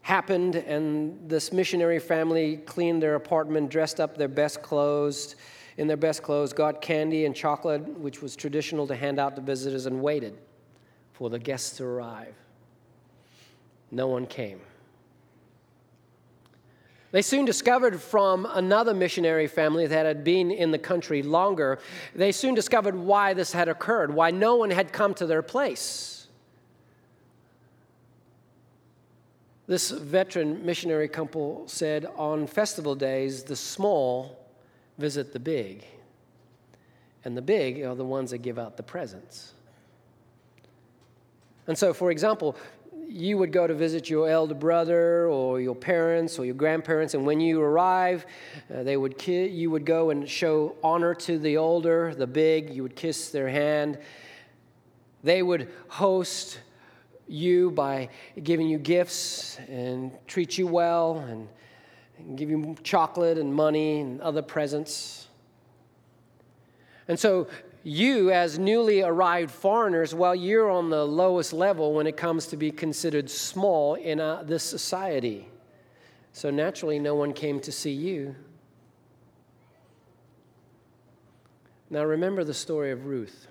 happened, 0.02 0.56
and 0.56 1.30
this 1.30 1.52
missionary 1.52 2.00
family 2.00 2.58
cleaned 2.58 3.02
their 3.02 3.16
apartment, 3.16 3.70
dressed 3.70 4.00
up 4.00 4.18
their 4.18 4.28
best 4.28 4.62
clothes, 4.62 5.36
in 5.78 5.88
their 5.88 5.98
best 5.98 6.22
clothes, 6.22 6.54
got 6.54 6.82
candy 6.82 7.26
and 7.26 7.36
chocolate, 7.36 7.82
which 8.00 8.22
was 8.22 8.36
traditional 8.36 8.86
to 8.88 8.96
hand 8.96 9.20
out 9.20 9.36
to 9.36 9.42
visitors, 9.42 9.86
and 9.86 10.02
waited 10.02 10.38
for 11.14 11.30
the 11.30 11.40
guests 11.40 11.78
to 11.78 11.86
arrive. 11.86 12.36
No 13.92 14.08
one 14.08 14.26
came. 14.26 14.60
They 17.12 17.22
soon 17.22 17.46
discovered 17.46 18.02
from 18.02 18.48
another 18.52 18.96
missionary 18.96 19.46
family 19.46 19.86
that 19.86 20.08
had 20.08 20.24
been 20.24 20.50
in 20.50 20.72
the 20.72 20.80
country 20.80 21.22
longer, 21.22 21.78
they 22.16 22.32
soon 22.32 22.56
discovered 22.56 22.96
why 22.96 23.36
this 23.36 23.52
had 23.52 23.70
occurred, 23.70 24.12
why 24.12 24.32
no 24.32 24.56
one 24.56 24.72
had 24.72 24.92
come 24.92 25.14
to 25.16 25.28
their 25.28 25.44
place. 25.44 26.28
This 29.68 29.92
veteran 29.92 30.66
missionary 30.66 31.08
couple 31.08 31.68
said 31.68 32.08
on 32.18 32.48
festival 32.48 32.96
days, 32.96 33.44
the 33.44 33.56
small 33.56 34.40
visit 34.98 35.34
the 35.34 35.40
big, 35.40 35.86
and 37.24 37.38
the 37.38 37.44
big 37.44 37.84
are 37.84 37.96
the 37.96 38.04
ones 38.04 38.32
that 38.32 38.40
give 38.40 38.58
out 38.58 38.76
the 38.76 38.84
presents. 38.84 39.54
And 41.68 41.78
so, 41.78 41.94
for 41.94 42.12
example, 42.12 42.56
you 43.08 43.38
would 43.38 43.52
go 43.52 43.68
to 43.68 43.74
visit 43.74 44.10
your 44.10 44.28
elder 44.28 44.56
brother 44.56 45.28
or 45.28 45.62
your 45.62 45.76
parents 45.76 46.40
or 46.40 46.46
your 46.46 46.56
grandparents, 46.56 47.14
and 47.14 47.26
when 47.26 47.40
you 47.40 47.62
arrive, 47.62 48.26
uh, 48.74 48.84
they 48.84 48.98
would 48.98 49.18
ki- 49.18 49.48
you 49.48 49.70
would 49.70 49.86
go 49.86 50.10
and 50.10 50.28
show 50.28 50.76
honor 50.84 51.14
to 51.14 51.38
the 51.38 51.58
older, 51.58 52.16
the 52.16 52.28
big. 52.28 52.74
You 52.74 52.84
would 52.84 52.96
kiss 52.96 53.30
their 53.30 53.50
hand. 53.50 54.00
They 55.24 55.44
would 55.44 55.72
host 55.88 56.60
you 57.28 57.72
by 57.72 58.10
giving 58.42 58.68
you 58.68 58.78
gifts 58.78 59.58
and 59.70 60.12
treat 60.28 60.58
you 60.58 60.68
well 60.68 61.20
and, 61.20 61.48
and 62.18 62.38
give 62.38 62.50
you 62.50 62.76
chocolate 62.84 63.38
and 63.38 63.54
money 63.54 64.02
and 64.02 64.20
other 64.22 64.42
presents. 64.42 65.28
And 67.08 67.20
so 67.20 67.48
you, 67.84 68.32
as 68.32 68.58
newly 68.58 69.02
arrived 69.02 69.52
foreigners, 69.52 70.16
well, 70.16 70.34
you're 70.34 70.70
on 70.70 70.90
the 70.90 71.06
lowest 71.06 71.52
level 71.52 71.94
when 71.94 72.08
it 72.08 72.16
comes 72.16 72.48
to 72.48 72.58
be 72.58 72.72
considered 72.72 73.30
small 73.30 73.96
in 73.96 74.22
uh, 74.22 74.44
this 74.44 74.64
society. 74.64 75.48
So 76.32 76.50
naturally, 76.50 76.98
no 76.98 77.14
one 77.14 77.34
came 77.34 77.60
to 77.60 77.72
see 77.72 77.92
you. 77.92 78.36
Now, 81.90 82.06
remember 82.06 82.44
the 82.44 82.54
story 82.54 82.92
of 82.92 83.06
Ruth. 83.06 83.48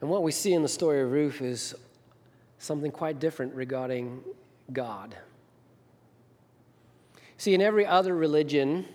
And 0.00 0.10
what 0.10 0.22
we 0.22 0.32
see 0.32 0.52
in 0.52 0.62
the 0.62 0.68
story 0.68 1.00
of 1.02 1.12
Ruth 1.12 1.40
is 1.40 1.74
something 2.58 2.90
quite 2.90 3.20
different 3.20 3.54
regarding 3.54 4.22
God. 4.72 5.14
See, 7.36 7.54
in 7.54 7.60
every 7.60 7.86
other 7.86 8.16
religion, 8.16 8.86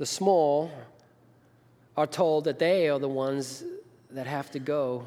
the 0.00 0.06
small 0.06 0.72
are 1.94 2.06
told 2.06 2.44
that 2.44 2.58
they 2.58 2.88
are 2.88 2.98
the 2.98 3.06
ones 3.06 3.62
that 4.10 4.26
have 4.26 4.50
to 4.50 4.58
go 4.58 5.06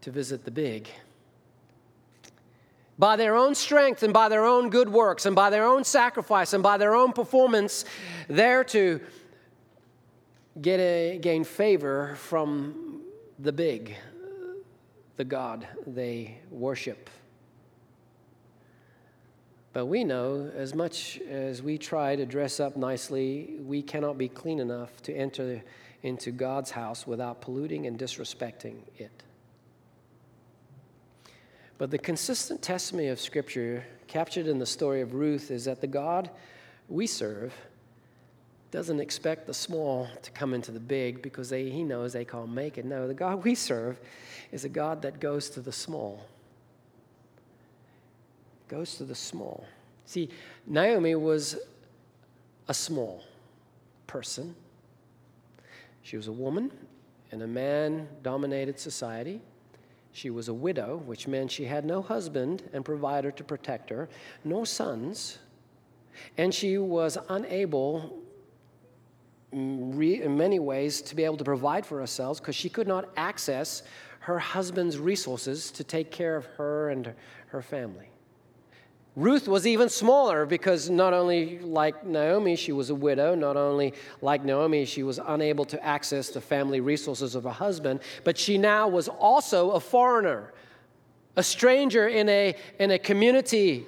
to 0.00 0.10
visit 0.10 0.44
the 0.44 0.50
big. 0.50 0.88
By 2.98 3.14
their 3.14 3.36
own 3.36 3.54
strength 3.54 4.02
and 4.02 4.12
by 4.12 4.28
their 4.28 4.44
own 4.44 4.68
good 4.68 4.88
works 4.88 5.26
and 5.26 5.36
by 5.36 5.50
their 5.50 5.64
own 5.64 5.84
sacrifice 5.84 6.54
and 6.54 6.60
by 6.60 6.76
their 6.76 6.96
own 6.96 7.12
performance, 7.12 7.84
they're 8.26 8.64
to 8.64 9.00
get 10.60 10.80
a, 10.80 11.18
gain 11.18 11.44
favor 11.44 12.16
from 12.16 13.02
the 13.38 13.52
big, 13.52 13.94
the 15.14 15.24
God 15.24 15.68
they 15.86 16.38
worship. 16.50 17.10
But 19.76 19.88
we 19.88 20.04
know 20.04 20.50
as 20.56 20.74
much 20.74 21.20
as 21.28 21.62
we 21.62 21.76
try 21.76 22.16
to 22.16 22.24
dress 22.24 22.60
up 22.60 22.78
nicely, 22.78 23.56
we 23.60 23.82
cannot 23.82 24.16
be 24.16 24.26
clean 24.26 24.58
enough 24.58 25.02
to 25.02 25.12
enter 25.12 25.62
into 26.02 26.30
God's 26.30 26.70
house 26.70 27.06
without 27.06 27.42
polluting 27.42 27.86
and 27.86 27.98
disrespecting 27.98 28.76
it. 28.96 29.22
But 31.76 31.90
the 31.90 31.98
consistent 31.98 32.62
testimony 32.62 33.08
of 33.08 33.20
Scripture 33.20 33.84
captured 34.06 34.46
in 34.46 34.58
the 34.58 34.64
story 34.64 35.02
of 35.02 35.12
Ruth 35.12 35.50
is 35.50 35.66
that 35.66 35.82
the 35.82 35.86
God 35.86 36.30
we 36.88 37.06
serve 37.06 37.52
doesn't 38.70 38.98
expect 38.98 39.46
the 39.46 39.52
small 39.52 40.08
to 40.22 40.30
come 40.30 40.54
into 40.54 40.72
the 40.72 40.80
big 40.80 41.20
because 41.20 41.50
they, 41.50 41.68
he 41.68 41.82
knows 41.82 42.14
they 42.14 42.24
can't 42.24 42.48
make 42.48 42.78
it. 42.78 42.86
No, 42.86 43.06
the 43.06 43.12
God 43.12 43.44
we 43.44 43.54
serve 43.54 44.00
is 44.52 44.64
a 44.64 44.70
God 44.70 45.02
that 45.02 45.20
goes 45.20 45.50
to 45.50 45.60
the 45.60 45.70
small 45.70 46.26
goes 48.68 48.96
to 48.96 49.04
the 49.04 49.14
small. 49.14 49.64
See, 50.04 50.28
Naomi 50.66 51.14
was 51.14 51.56
a 52.68 52.74
small 52.74 53.22
person. 54.06 54.54
She 56.02 56.16
was 56.16 56.28
a 56.28 56.32
woman 56.32 56.70
in 57.32 57.42
a 57.42 57.46
man 57.46 58.08
dominated 58.22 58.78
society. 58.78 59.40
She 60.12 60.30
was 60.30 60.48
a 60.48 60.54
widow, 60.54 61.02
which 61.04 61.28
meant 61.28 61.50
she 61.50 61.64
had 61.64 61.84
no 61.84 62.00
husband 62.00 62.62
and 62.72 62.84
provider 62.84 63.30
to 63.32 63.44
protect 63.44 63.90
her, 63.90 64.08
no 64.44 64.64
sons, 64.64 65.38
and 66.38 66.54
she 66.54 66.78
was 66.78 67.18
unable, 67.28 68.22
mm, 69.52 70.20
in 70.22 70.36
many 70.36 70.58
ways, 70.58 71.02
to 71.02 71.14
be 71.14 71.24
able 71.24 71.36
to 71.36 71.44
provide 71.44 71.84
for 71.84 71.98
herself 72.00 72.38
because 72.40 72.56
she 72.56 72.70
could 72.70 72.86
not 72.86 73.10
access 73.16 73.82
her 74.20 74.38
husband's 74.38 74.98
resources 74.98 75.70
to 75.72 75.84
take 75.84 76.10
care 76.10 76.36
of 76.36 76.46
her 76.56 76.88
and 76.90 77.12
her 77.48 77.60
family. 77.60 78.08
Ruth 79.16 79.48
was 79.48 79.66
even 79.66 79.88
smaller 79.88 80.44
because 80.44 80.90
not 80.90 81.14
only 81.14 81.58
like 81.60 82.04
Naomi, 82.04 82.54
she 82.54 82.72
was 82.72 82.90
a 82.90 82.94
widow, 82.94 83.34
not 83.34 83.56
only 83.56 83.94
like 84.20 84.44
Naomi, 84.44 84.84
she 84.84 85.02
was 85.02 85.18
unable 85.26 85.64
to 85.64 85.82
access 85.82 86.28
the 86.28 86.40
family 86.40 86.80
resources 86.80 87.34
of 87.34 87.44
her 87.44 87.50
husband, 87.50 88.00
but 88.24 88.36
she 88.36 88.58
now 88.58 88.86
was 88.86 89.08
also 89.08 89.70
a 89.70 89.80
foreigner, 89.80 90.52
a 91.34 91.42
stranger 91.42 92.06
in 92.06 92.28
a, 92.28 92.54
in 92.78 92.90
a 92.90 92.98
community 92.98 93.86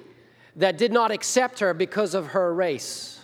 that 0.55 0.79
did 0.79 0.91
not 0.91 1.11
accept 1.11 1.59
her 1.59 1.75
because 1.75 2.15
of 2.15 2.27
her 2.27 2.51
race. 2.51 3.23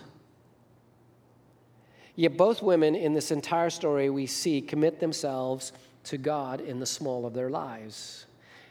Yet 2.14 2.36
both 2.36 2.62
women 2.62 2.94
in 2.94 3.14
this 3.14 3.32
entire 3.32 3.68
story 3.68 4.10
we 4.10 4.26
see 4.26 4.60
commit 4.60 5.00
themselves 5.00 5.72
to 6.04 6.18
God 6.18 6.60
in 6.60 6.78
the 6.78 6.86
small 6.86 7.26
of 7.26 7.34
their 7.34 7.50
lives. 7.50 8.26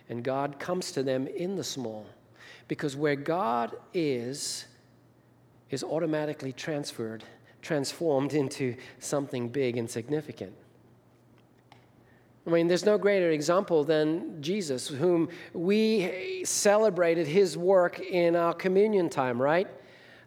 And 0.07 0.23
God 0.23 0.57
comes 0.57 0.93
to 0.93 1.03
them 1.03 1.27
in 1.27 1.57
the 1.57 1.63
small. 1.65 2.05
Because 2.67 2.95
where 2.95 3.15
God 3.15 3.75
is, 3.93 4.65
is 5.69 5.83
automatically 5.83 6.51
transferred, 6.51 7.23
transformed 7.61 8.33
into 8.33 8.75
something 8.99 9.49
big 9.49 9.77
and 9.77 9.89
significant. 9.89 10.53
I 12.47 12.51
mean, 12.51 12.67
there's 12.67 12.85
no 12.85 12.97
greater 12.97 13.31
example 13.31 13.83
than 13.83 14.41
Jesus, 14.41 14.87
whom 14.87 15.29
we 15.53 16.43
celebrated 16.45 17.25
his 17.25 17.57
work 17.57 17.99
in 17.99 18.35
our 18.35 18.53
communion 18.53 19.09
time, 19.09 19.41
right? 19.41 19.67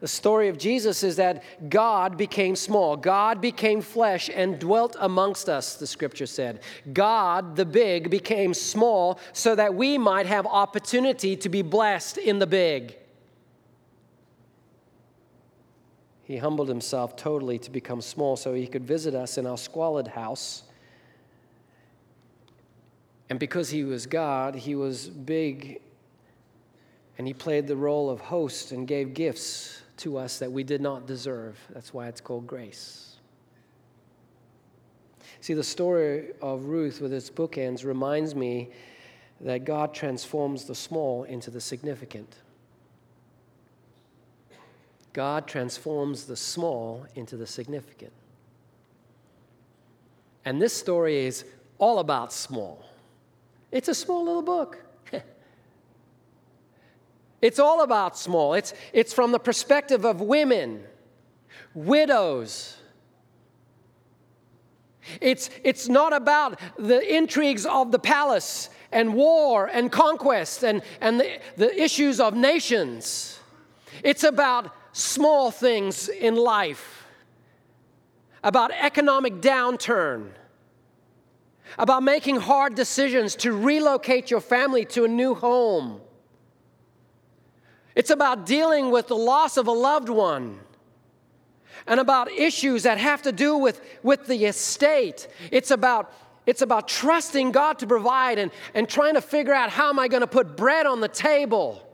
The 0.00 0.08
story 0.08 0.48
of 0.48 0.58
Jesus 0.58 1.02
is 1.02 1.16
that 1.16 1.42
God 1.68 2.16
became 2.16 2.54
small. 2.54 2.96
God 2.96 3.40
became 3.40 3.80
flesh 3.80 4.30
and 4.32 4.58
dwelt 4.58 4.96
amongst 5.00 5.48
us, 5.48 5.74
the 5.74 5.88
scripture 5.88 6.26
said. 6.26 6.60
God, 6.92 7.56
the 7.56 7.64
big, 7.64 8.08
became 8.08 8.54
small 8.54 9.18
so 9.32 9.56
that 9.56 9.74
we 9.74 9.98
might 9.98 10.26
have 10.26 10.46
opportunity 10.46 11.36
to 11.36 11.48
be 11.48 11.62
blessed 11.62 12.18
in 12.18 12.38
the 12.38 12.46
big. 12.46 12.96
He 16.22 16.36
humbled 16.36 16.68
himself 16.68 17.16
totally 17.16 17.58
to 17.60 17.70
become 17.70 18.00
small 18.00 18.36
so 18.36 18.54
he 18.54 18.68
could 18.68 18.84
visit 18.84 19.14
us 19.14 19.36
in 19.36 19.46
our 19.46 19.58
squalid 19.58 20.06
house. 20.06 20.62
And 23.30 23.40
because 23.40 23.70
he 23.70 23.82
was 23.82 24.06
God, 24.06 24.54
he 24.54 24.76
was 24.76 25.08
big 25.08 25.80
and 27.16 27.26
he 27.26 27.34
played 27.34 27.66
the 27.66 27.76
role 27.76 28.10
of 28.10 28.20
host 28.20 28.70
and 28.70 28.86
gave 28.86 29.12
gifts 29.12 29.82
to 29.98 30.16
us 30.16 30.38
that 30.38 30.50
we 30.50 30.62
did 30.64 30.80
not 30.80 31.06
deserve. 31.06 31.58
That's 31.70 31.92
why 31.92 32.08
it's 32.08 32.20
called 32.20 32.46
grace. 32.46 33.16
See, 35.40 35.54
the 35.54 35.64
story 35.64 36.30
of 36.42 36.64
Ruth 36.64 37.00
with 37.00 37.12
its 37.12 37.30
bookends 37.30 37.84
reminds 37.84 38.34
me 38.34 38.70
that 39.40 39.64
God 39.64 39.94
transforms 39.94 40.64
the 40.64 40.74
small 40.74 41.24
into 41.24 41.50
the 41.50 41.60
significant. 41.60 42.36
God 45.12 45.46
transforms 45.46 46.24
the 46.24 46.36
small 46.36 47.06
into 47.14 47.36
the 47.36 47.46
significant. 47.46 48.12
And 50.44 50.60
this 50.60 50.72
story 50.72 51.26
is 51.26 51.44
all 51.78 51.98
about 51.98 52.32
small. 52.32 52.84
It's 53.70 53.88
a 53.88 53.94
small 53.94 54.24
little 54.24 54.42
book. 54.42 54.80
It's 57.40 57.58
all 57.58 57.82
about 57.82 58.18
small. 58.18 58.54
It's, 58.54 58.74
it's 58.92 59.12
from 59.12 59.32
the 59.32 59.38
perspective 59.38 60.04
of 60.04 60.20
women, 60.20 60.82
widows. 61.74 62.76
It's, 65.20 65.48
it's 65.64 65.88
not 65.88 66.12
about 66.12 66.58
the 66.78 67.00
intrigues 67.16 67.64
of 67.64 67.92
the 67.92 67.98
palace 67.98 68.70
and 68.90 69.14
war 69.14 69.66
and 69.66 69.90
conquest 69.92 70.64
and, 70.64 70.82
and 71.00 71.20
the, 71.20 71.40
the 71.56 71.82
issues 71.82 72.20
of 72.20 72.34
nations. 72.34 73.38
It's 74.02 74.24
about 74.24 74.74
small 74.92 75.50
things 75.50 76.08
in 76.08 76.34
life, 76.34 77.06
about 78.42 78.70
economic 78.72 79.34
downturn, 79.34 80.30
about 81.78 82.02
making 82.02 82.36
hard 82.36 82.74
decisions 82.74 83.36
to 83.36 83.52
relocate 83.52 84.30
your 84.30 84.40
family 84.40 84.84
to 84.86 85.04
a 85.04 85.08
new 85.08 85.34
home. 85.34 86.00
It's 87.98 88.10
about 88.10 88.46
dealing 88.46 88.92
with 88.92 89.08
the 89.08 89.16
loss 89.16 89.56
of 89.56 89.66
a 89.66 89.72
loved 89.72 90.08
one 90.08 90.60
and 91.84 91.98
about 91.98 92.30
issues 92.30 92.84
that 92.84 92.96
have 92.96 93.22
to 93.22 93.32
do 93.32 93.56
with, 93.56 93.80
with 94.04 94.28
the 94.28 94.44
estate. 94.44 95.26
It's 95.50 95.72
about, 95.72 96.14
it's 96.46 96.62
about 96.62 96.86
trusting 96.86 97.50
God 97.50 97.80
to 97.80 97.88
provide 97.88 98.38
and, 98.38 98.52
and 98.72 98.88
trying 98.88 99.14
to 99.14 99.20
figure 99.20 99.52
out 99.52 99.70
how 99.70 99.88
am 99.88 99.98
I 99.98 100.06
going 100.06 100.20
to 100.20 100.28
put 100.28 100.56
bread 100.56 100.86
on 100.86 101.00
the 101.00 101.08
table. 101.08 101.84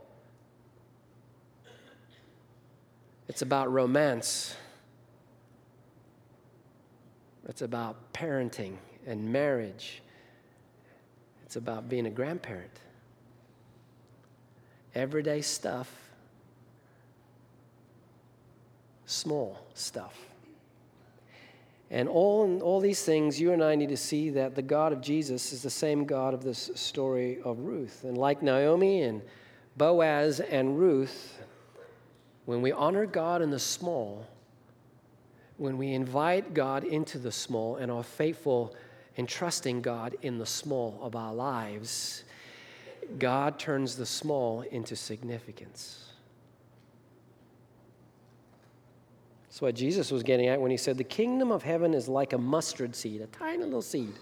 It's 3.27 3.41
about 3.41 3.73
romance. 3.73 4.55
It's 7.49 7.63
about 7.63 8.13
parenting 8.13 8.77
and 9.07 9.33
marriage. 9.33 10.03
It's 11.47 11.57
about 11.57 11.89
being 11.89 12.05
a 12.05 12.11
grandparent. 12.11 12.79
Everyday 14.95 15.41
stuff, 15.41 15.91
small 19.07 19.59
stuff. 19.75 20.17
And 21.91 22.09
all, 22.09 22.61
all 22.63 22.81
these 22.81 23.05
things, 23.05 23.41
you 23.41 23.53
and 23.53 23.63
I 23.63 23.75
need 23.75 23.91
to 23.91 23.97
see 23.97 24.31
that 24.31 24.55
the 24.55 24.63
God 24.63 24.93
of 24.93 25.01
Jesus 25.01 25.53
is 25.53 25.63
the 25.63 25.71
same 25.71 26.05
God 26.05 26.35
of 26.35 26.43
this 26.43 26.71
story 26.75 27.39
of 27.45 27.61
Ruth. 27.61 28.05
And 28.05 28.17
like 28.17 28.43
Naomi 28.43 29.03
and 29.03 29.23
Boaz 29.77 30.41
and 30.41 30.79
Ruth, 30.79 31.41
when 32.47 32.63
we 32.63 32.73
honor 32.73 33.07
God 33.07 33.43
in 33.43 33.51
the 33.51 33.59
small, 33.59 34.27
when 35.57 35.79
we 35.79 35.93
invite 35.93 36.55
God 36.55 36.85
into 36.85 37.19
the 37.19 37.33
small 37.33 37.77
and 37.77 37.93
are 37.93 38.03
faithful 38.03 38.75
in 39.17 39.27
trusting 39.27 39.83
God 39.83 40.17
in 40.23 40.39
the 40.39 40.47
small 40.47 40.99
of 41.01 41.15
our 41.15 41.33
lives, 41.33 42.25
God 43.19 43.59
turns 43.59 43.97
the 43.97 44.07
small 44.07 44.63
into 44.63 44.97
significance. 44.97 46.13
That's 49.47 49.63
what 49.63 49.75
Jesus 49.75 50.11
was 50.11 50.23
getting 50.23 50.49
at 50.49 50.61
when 50.61 50.71
he 50.71 50.77
said, 50.77 50.99
The 50.99 51.05
kingdom 51.05 51.53
of 51.53 51.63
heaven 51.63 51.95
is 51.95 52.09
like 52.09 52.33
a 52.33 52.39
mustard 52.39 52.97
seed, 52.97 53.21
a 53.21 53.27
tiny 53.27 53.63
little 53.63 53.83
seed 53.83 54.15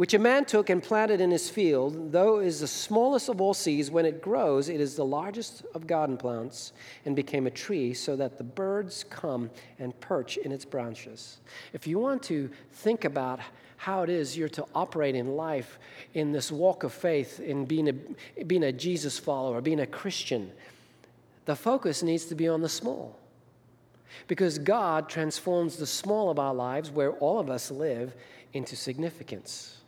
which 0.00 0.14
a 0.14 0.18
man 0.18 0.46
took 0.46 0.70
and 0.70 0.82
planted 0.82 1.20
in 1.20 1.30
his 1.30 1.50
field, 1.50 2.10
though 2.10 2.38
it 2.38 2.46
is 2.46 2.60
the 2.60 2.66
smallest 2.66 3.28
of 3.28 3.38
all 3.38 3.52
seeds, 3.52 3.90
when 3.90 4.06
it 4.06 4.22
grows, 4.22 4.70
it 4.70 4.80
is 4.80 4.96
the 4.96 5.04
largest 5.04 5.62
of 5.74 5.86
garden 5.86 6.16
plants 6.16 6.72
and 7.04 7.14
became 7.14 7.46
a 7.46 7.50
tree, 7.50 7.92
so 7.92 8.16
that 8.16 8.38
the 8.38 8.42
birds 8.42 9.04
come 9.10 9.50
and 9.78 10.00
perch 10.00 10.38
in 10.38 10.52
its 10.52 10.64
branches. 10.64 11.40
If 11.74 11.86
you 11.86 11.98
want 11.98 12.22
to 12.22 12.48
think 12.72 13.04
about 13.04 13.40
how 13.80 14.02
it 14.02 14.10
is 14.10 14.36
you're 14.36 14.46
to 14.46 14.66
operate 14.74 15.14
in 15.14 15.36
life 15.36 15.78
in 16.12 16.32
this 16.32 16.52
walk 16.52 16.82
of 16.82 16.92
faith, 16.92 17.40
in 17.40 17.64
being 17.64 17.88
a, 17.88 18.44
being 18.44 18.64
a 18.64 18.72
Jesus 18.72 19.18
follower, 19.18 19.62
being 19.62 19.80
a 19.80 19.86
Christian, 19.86 20.52
the 21.46 21.56
focus 21.56 22.02
needs 22.02 22.26
to 22.26 22.34
be 22.34 22.46
on 22.46 22.60
the 22.60 22.68
small. 22.68 23.18
Because 24.26 24.58
God 24.58 25.08
transforms 25.08 25.76
the 25.76 25.86
small 25.86 26.28
of 26.28 26.38
our 26.38 26.52
lives, 26.52 26.90
where 26.90 27.12
all 27.12 27.40
of 27.40 27.48
us 27.48 27.70
live, 27.70 28.14
into 28.52 28.76
significance. 28.76 29.78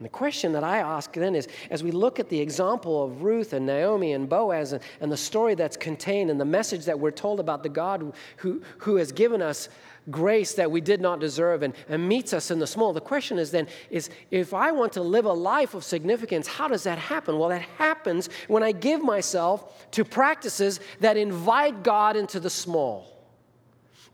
And 0.00 0.06
the 0.06 0.10
question 0.10 0.52
that 0.52 0.64
I 0.64 0.78
ask 0.78 1.12
then 1.12 1.34
is 1.34 1.46
as 1.68 1.84
we 1.84 1.90
look 1.90 2.18
at 2.18 2.30
the 2.30 2.40
example 2.40 3.04
of 3.04 3.22
Ruth 3.22 3.52
and 3.52 3.66
Naomi 3.66 4.14
and 4.14 4.30
Boaz 4.30 4.72
and, 4.72 4.82
and 5.02 5.12
the 5.12 5.16
story 5.16 5.54
that's 5.54 5.76
contained 5.76 6.30
and 6.30 6.40
the 6.40 6.46
message 6.46 6.86
that 6.86 6.98
we're 6.98 7.10
told 7.10 7.38
about 7.38 7.62
the 7.62 7.68
God 7.68 8.14
who, 8.36 8.62
who 8.78 8.96
has 8.96 9.12
given 9.12 9.42
us 9.42 9.68
grace 10.10 10.54
that 10.54 10.70
we 10.70 10.80
did 10.80 11.02
not 11.02 11.20
deserve 11.20 11.62
and, 11.62 11.74
and 11.86 12.08
meets 12.08 12.32
us 12.32 12.50
in 12.50 12.58
the 12.58 12.66
small, 12.66 12.94
the 12.94 13.00
question 13.02 13.38
is 13.38 13.50
then 13.50 13.68
is 13.90 14.08
if 14.30 14.54
I 14.54 14.72
want 14.72 14.94
to 14.94 15.02
live 15.02 15.26
a 15.26 15.32
life 15.34 15.74
of 15.74 15.84
significance, 15.84 16.46
how 16.46 16.66
does 16.66 16.84
that 16.84 16.96
happen? 16.96 17.38
Well, 17.38 17.50
that 17.50 17.60
happens 17.76 18.30
when 18.48 18.62
I 18.62 18.72
give 18.72 19.02
myself 19.02 19.90
to 19.90 20.02
practices 20.02 20.80
that 21.00 21.18
invite 21.18 21.82
God 21.82 22.16
into 22.16 22.40
the 22.40 22.48
small, 22.48 23.06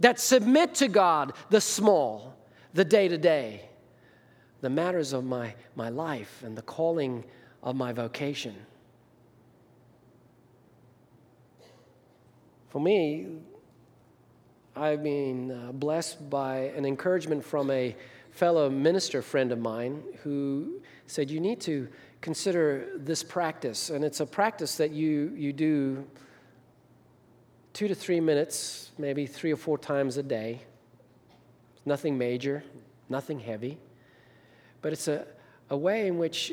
that 0.01 0.19
submit 0.19 0.75
to 0.75 0.89
God 0.89 1.33
the 1.51 1.61
small, 1.61 2.35
the 2.75 2.85
day 2.85 3.07
to 3.07 3.19
day 3.19 3.66
the 4.61 4.71
matters 4.71 5.13
of 5.13 5.25
my, 5.25 5.55
my 5.75 5.89
life 5.89 6.43
and 6.45 6.57
the 6.57 6.63
calling 6.63 7.25
of 7.63 7.77
my 7.77 7.93
vocation. 7.93 8.55
For 12.69 12.81
me, 12.81 13.27
I've 14.75 15.03
been 15.03 15.51
uh, 15.51 15.73
blessed 15.73 16.29
by 16.29 16.73
an 16.77 16.85
encouragement 16.85 17.45
from 17.45 17.71
a 17.71 17.97
fellow 18.31 18.69
minister 18.69 19.23
friend 19.23 19.51
of 19.51 19.59
mine 19.59 20.03
who 20.23 20.83
said, 21.07 21.31
You 21.31 21.41
need 21.41 21.61
to 21.63 21.89
consider 22.21 22.89
this 22.97 23.23
practice. 23.23 23.89
And 23.91 24.05
it's 24.05 24.21
a 24.21 24.27
practice 24.27 24.77
that 24.77 24.91
you, 24.91 25.33
you 25.35 25.53
do 25.53 26.07
two 27.73 27.89
to 27.89 27.95
three 27.95 28.21
minutes, 28.21 28.91
maybe 28.99 29.27
three 29.27 29.53
or 29.53 29.57
four 29.57 29.79
times 29.79 30.17
a 30.19 30.23
day. 30.23 30.61
Nothing 31.87 32.19
major, 32.19 32.63
nothing 33.09 33.39
heavy. 33.39 33.79
But 34.87 34.93
it's 34.93 35.09
a, 35.09 35.27
a 35.69 35.77
way 35.77 36.07
in 36.07 36.17
which 36.17 36.53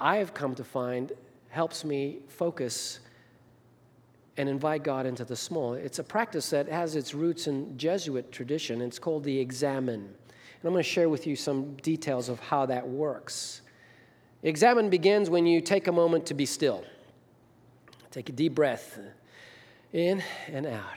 I 0.00 0.16
have 0.16 0.32
come 0.32 0.54
to 0.54 0.64
find 0.64 1.12
helps 1.50 1.84
me 1.84 2.20
focus 2.26 3.00
and 4.38 4.48
invite 4.48 4.82
God 4.82 5.04
into 5.04 5.26
the 5.26 5.36
small. 5.36 5.74
It's 5.74 5.98
a 5.98 6.04
practice 6.04 6.48
that 6.48 6.68
has 6.68 6.96
its 6.96 7.12
roots 7.12 7.48
in 7.48 7.76
Jesuit 7.76 8.32
tradition. 8.32 8.80
It's 8.80 8.98
called 8.98 9.24
the 9.24 9.38
examen. 9.38 10.00
And 10.00 10.64
I'm 10.64 10.72
going 10.72 10.82
to 10.82 10.88
share 10.88 11.10
with 11.10 11.26
you 11.26 11.36
some 11.36 11.74
details 11.82 12.30
of 12.30 12.40
how 12.40 12.64
that 12.64 12.88
works. 12.88 13.60
Examen 14.42 14.88
begins 14.88 15.28
when 15.28 15.44
you 15.44 15.60
take 15.60 15.88
a 15.88 15.92
moment 15.92 16.24
to 16.24 16.32
be 16.32 16.46
still. 16.46 16.82
Take 18.10 18.30
a 18.30 18.32
deep 18.32 18.54
breath 18.54 18.98
in 19.92 20.22
and 20.48 20.64
out. 20.64 20.96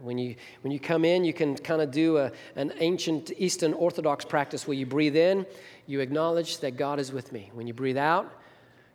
When 0.00 0.18
you, 0.18 0.36
when 0.62 0.72
you 0.72 0.80
come 0.80 1.04
in, 1.04 1.24
you 1.24 1.32
can 1.32 1.56
kind 1.56 1.80
of 1.82 1.90
do 1.90 2.18
a, 2.18 2.32
an 2.54 2.72
ancient 2.78 3.32
Eastern 3.36 3.72
Orthodox 3.72 4.24
practice 4.24 4.66
where 4.66 4.76
you 4.76 4.86
breathe 4.86 5.16
in, 5.16 5.46
you 5.86 6.00
acknowledge 6.00 6.58
that 6.58 6.76
God 6.76 6.98
is 6.98 7.12
with 7.12 7.32
me. 7.32 7.50
When 7.54 7.66
you 7.66 7.74
breathe 7.74 7.96
out, 7.96 8.32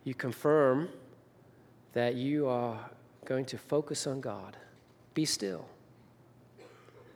you 0.04 0.14
confirm 0.14 0.88
that 1.92 2.14
you 2.14 2.48
are 2.48 2.78
going 3.24 3.44
to 3.46 3.58
focus 3.58 4.06
on 4.06 4.20
God. 4.20 4.56
Be 5.14 5.24
still. 5.24 5.66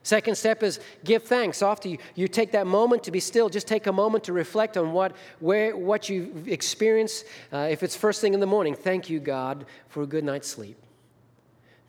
Second 0.02 0.36
step 0.36 0.62
is 0.62 0.78
give 1.02 1.24
thanks. 1.24 1.62
After 1.62 1.88
you, 1.88 1.98
you 2.14 2.28
take 2.28 2.52
that 2.52 2.68
moment 2.68 3.02
to 3.04 3.10
be 3.10 3.18
still, 3.18 3.48
just 3.48 3.66
take 3.66 3.88
a 3.88 3.92
moment 3.92 4.22
to 4.24 4.32
reflect 4.32 4.76
on 4.76 4.92
what, 4.92 5.16
where, 5.40 5.76
what 5.76 6.08
you've 6.08 6.46
experienced. 6.46 7.24
Uh, 7.52 7.66
if 7.70 7.82
it's 7.82 7.96
first 7.96 8.20
thing 8.20 8.32
in 8.32 8.38
the 8.38 8.46
morning, 8.46 8.76
thank 8.76 9.10
you, 9.10 9.18
God, 9.18 9.66
for 9.88 10.04
a 10.04 10.06
good 10.06 10.22
night's 10.22 10.46
sleep. 10.46 10.76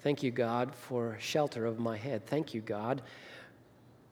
Thank 0.08 0.24
you, 0.24 0.32
God, 0.32 0.74
for 0.74 1.18
shelter 1.20 1.66
of 1.66 1.80
my 1.80 1.98
head. 1.98 2.26
Thank 2.26 2.54
you, 2.54 2.62
God, 2.62 3.02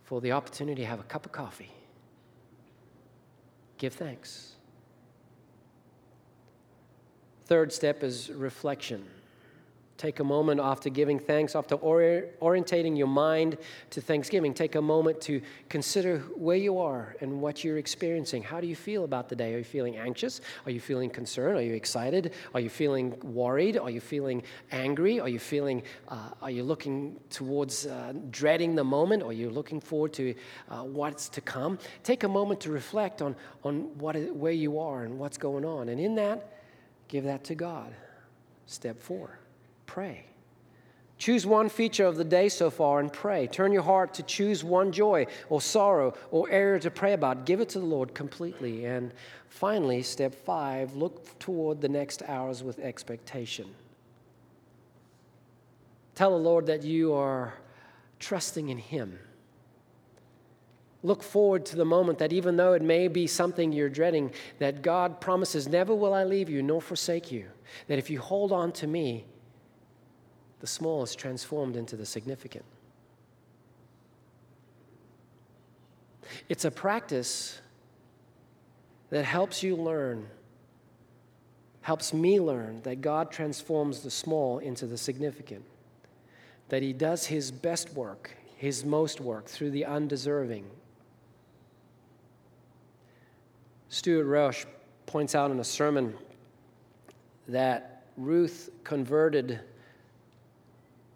for 0.04 0.20
the 0.20 0.34
opportunity 0.34 0.82
to 0.82 0.86
have 0.86 1.00
a 1.00 1.04
cup 1.04 1.26
of 1.26 1.32
coffee. 1.32 1.72
Give 3.78 3.94
thanks. 3.94 4.56
Third 7.46 7.72
step 7.72 8.04
is 8.04 8.30
reflection. 8.30 9.06
Take 9.98 10.20
a 10.20 10.26
moment 10.26 10.60
after 10.60 10.90
giving 10.90 11.20
thanks, 11.20 11.56
after 11.56 11.76
ori- 11.76 12.24
orientating 12.42 12.98
your 12.98 13.08
mind 13.08 13.58
to 13.92 14.02
Thanksgiving. 14.02 14.54
Take 14.54 14.76
a 14.76 14.82
moment 14.82 15.22
to 15.22 15.42
consider 15.70 16.20
where 16.36 16.58
you 16.58 16.80
are 16.80 17.16
and 17.22 17.40
what 17.40 17.64
you're 17.64 17.78
experiencing. 17.78 18.44
How 18.44 18.60
do 18.60 18.68
you 18.68 18.76
feel 18.76 19.06
about 19.06 19.30
the 19.30 19.38
day? 19.38 19.56
Are 19.56 19.60
you 19.60 19.64
feeling 19.64 19.96
anxious? 19.96 20.42
Are 20.66 20.72
you 20.72 20.82
feeling 20.82 21.10
concerned? 21.10 21.58
Are 21.58 21.62
you 21.62 21.76
excited? 21.76 22.34
Are 22.54 22.60
you 22.60 22.70
feeling 22.70 23.18
worried? 23.22 23.78
Are 23.78 23.90
you 23.90 24.02
feeling 24.02 24.44
angry? 24.74 25.22
Are 25.22 25.30
you 25.30 25.40
feeling? 25.40 25.82
Uh, 26.10 26.32
are 26.42 26.52
you 26.52 26.64
looking 26.64 27.18
towards 27.30 27.86
uh, 27.86 28.12
dreading 28.32 28.76
the 28.76 28.84
moment? 28.84 29.24
Are 29.24 29.32
you 29.32 29.50
looking 29.50 29.80
forward 29.80 30.12
to 30.14 30.36
uh, 30.70 30.84
what's 30.84 31.30
to 31.30 31.40
come? 31.40 31.80
Take 32.04 32.26
a 32.26 32.30
moment 32.30 32.60
to 32.62 32.70
reflect 32.70 33.22
on 33.22 33.34
on 33.64 33.98
what 33.98 34.18
where 34.36 34.52
you 34.52 34.78
are 34.78 35.04
and 35.04 35.18
what's 35.18 35.38
going 35.38 35.64
on, 35.64 35.88
and 35.88 36.02
in 36.02 36.16
that, 36.16 36.60
give 37.08 37.24
that 37.24 37.46
to 37.46 37.56
God. 37.56 37.94
Step 38.66 39.02
four 39.02 39.40
pray. 39.86 40.26
Choose 41.18 41.46
one 41.46 41.70
feature 41.70 42.06
of 42.06 42.18
the 42.18 42.26
day 42.26 42.50
so 42.50 42.70
far 42.70 43.00
and 43.00 43.12
pray. 43.12 43.48
Turn 43.48 43.72
your 43.72 43.84
heart 43.84 44.14
to 44.16 44.24
choose 44.24 44.64
one 44.66 44.92
joy 44.92 45.28
or 45.50 45.62
sorrow 45.62 46.14
or 46.30 46.50
area 46.50 46.80
to 46.82 46.92
pray 46.92 47.14
about. 47.14 47.46
Give 47.46 47.62
it 47.62 47.70
to 47.70 47.80
the 47.80 47.86
Lord 47.86 48.14
completely. 48.14 48.86
And 48.86 49.14
finally, 49.48 50.02
step 50.04 50.36
five, 50.36 50.96
look 50.96 51.40
toward 51.40 51.80
the 51.80 51.88
next 51.88 52.22
hours 52.28 52.64
with 52.64 52.80
expectation. 52.80 53.74
Tell 56.16 56.32
the 56.32 56.44
Lord 56.44 56.66
that 56.66 56.84
you 56.84 57.14
are 57.14 57.54
trusting 58.20 58.70
in 58.70 58.78
Him. 58.78 59.20
look 61.04 61.22
forward 61.22 61.66
to 61.68 61.76
the 61.76 61.86
moment 61.86 62.18
that 62.18 62.34
even 62.34 62.58
though 62.58 62.74
it 62.74 62.82
may 62.82 63.08
be 63.08 63.28
something 63.28 63.72
you're 63.72 63.90
dreading, 63.90 64.32
that 64.58 64.82
God 64.82 65.22
promises, 65.22 65.68
Never 65.68 65.94
will 65.94 66.14
I 66.14 66.24
leave 66.24 66.50
you 66.50 66.64
nor 66.64 66.82
forsake 66.82 67.32
you. 67.32 67.46
That 67.88 68.00
if 68.00 68.10
you 68.10 68.20
hold 68.20 68.52
on 68.52 68.72
to 68.74 68.88
me, 68.88 69.26
the 70.66 70.72
small 70.72 71.04
is 71.04 71.16
transformed 71.16 71.76
into 71.76 71.96
the 71.96 72.08
significant. 72.08 72.66
It's 76.50 76.66
a 76.66 76.72
practice 76.72 77.62
that 79.12 79.26
helps 79.26 79.62
you 79.62 79.76
learn, 79.76 80.26
helps 81.82 82.16
me 82.16 82.40
learn 82.40 82.82
that 82.82 83.02
God 83.02 83.30
transforms 83.30 84.02
the 84.02 84.10
small 84.10 84.58
into 84.58 84.88
the 84.88 84.98
significant, 84.98 85.64
that 86.70 86.82
He 86.82 86.94
does 86.94 87.28
His 87.28 87.52
best 87.52 87.94
work, 87.94 88.36
His 88.58 88.84
most 88.84 89.22
work 89.22 89.46
through 89.46 89.70
the 89.70 89.86
undeserving. 89.86 90.66
Stuart 93.90 94.26
Roche 94.26 94.66
points 95.06 95.36
out 95.36 95.52
in 95.52 95.60
a 95.60 95.64
sermon 95.64 96.16
that 97.48 98.02
Ruth 98.18 98.72
converted 98.84 99.60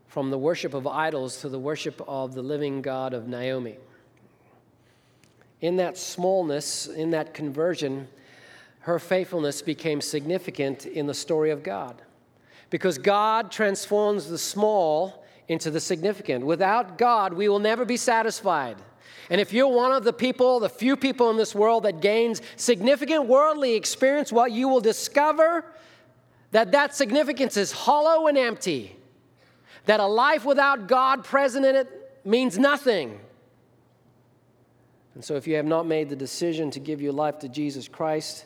from 0.10 0.30
the 0.30 0.38
worship 0.38 0.74
of 0.74 0.86
idols 0.86 1.38
to 1.38 1.48
the 1.50 1.60
worship 1.60 2.02
of 2.06 2.34
the 2.34 2.42
living 2.42 2.82
God 2.82 3.14
of 3.14 3.30
Naomi 3.30 3.78
in 5.62 5.76
that 5.78 5.98
smallness, 5.98 6.88
in 6.88 7.12
that 7.12 7.34
conversion, 7.34 8.08
her 8.82 9.00
faithfulness 9.00 9.62
became 9.62 10.02
significant 10.02 10.86
in 10.86 11.06
the 11.06 11.14
story 11.14 11.52
of 11.52 11.64
God. 11.64 12.02
Because 12.70 12.98
God 12.98 13.52
transforms 13.52 14.28
the 14.28 14.38
small 14.38 15.26
into 15.48 15.72
the 15.72 15.80
significant. 15.80 16.46
Without 16.46 16.98
God, 16.98 17.34
we 17.34 17.50
will 17.50 17.60
never 17.60 17.84
be 17.84 17.98
satisfied. 17.98 18.78
And 19.30 19.42
if 19.42 19.52
you're 19.52 19.68
one 19.68 19.92
of 19.92 20.04
the 20.04 20.14
people, 20.14 20.60
the 20.60 20.70
few 20.70 20.96
people 20.96 21.30
in 21.30 21.38
this 21.38 21.54
world 21.54 21.84
that 21.84 22.02
gains 22.02 22.42
significant 22.56 23.26
worldly 23.26 23.74
experience, 23.76 24.32
what 24.32 24.52
you 24.52 24.68
will 24.68 24.82
discover 24.82 25.66
that 26.52 26.72
that 26.72 26.96
significance 26.96 27.58
is 27.58 27.72
hollow 27.72 28.28
and 28.28 28.38
empty. 28.38 28.96
That 29.90 30.00
a 30.00 30.06
life 30.06 30.46
without 30.46 30.88
God 30.88 31.24
present 31.24 31.66
in 31.66 31.76
it 31.76 32.22
means 32.24 32.60
nothing. 32.60 33.20
And 35.16 35.26
so, 35.26 35.36
if 35.36 35.48
you 35.48 35.56
have 35.56 35.66
not 35.66 35.88
made 35.88 36.10
the 36.10 36.16
decision 36.16 36.70
to 36.70 36.80
give 36.80 37.02
your 37.02 37.12
life 37.12 37.40
to 37.40 37.50
Jesus 37.50 37.88
Christ, 37.88 38.46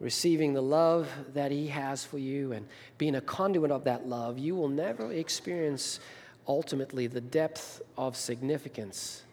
receiving 0.00 0.54
the 0.54 0.62
love 0.62 1.06
that 1.34 1.52
He 1.52 1.66
has 1.66 2.02
for 2.02 2.16
you 2.16 2.52
and 2.52 2.66
being 2.96 3.16
a 3.16 3.20
conduit 3.20 3.70
of 3.70 3.84
that 3.84 4.08
love, 4.08 4.38
you 4.38 4.54
will 4.54 4.70
never 4.70 5.12
experience 5.12 6.00
ultimately 6.48 7.06
the 7.06 7.20
depth 7.20 7.82
of 7.98 8.16
significance. 8.16 9.24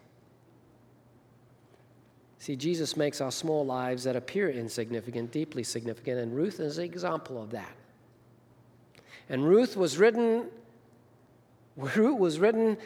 See, 2.39 2.57
Jesus 2.57 2.97
makes 2.97 3.21
our 3.21 3.31
small 3.31 3.65
lives 3.65 4.03
that 4.03 4.17
appear 4.17 4.49
insignificant 4.49 5.31
deeply 5.31 5.63
significant, 5.63 6.19
and 6.19 6.35
Ruth 6.35 6.59
is 6.59 6.77
an 6.77 6.83
example 6.83 7.41
of 7.41 7.51
that. 7.51 7.71
And 9.29 9.47
Ruth 9.47 9.77
was 9.77 9.97
written, 9.97 10.49
Ruth 11.79 12.19
was 12.19 12.39
written 12.39 12.77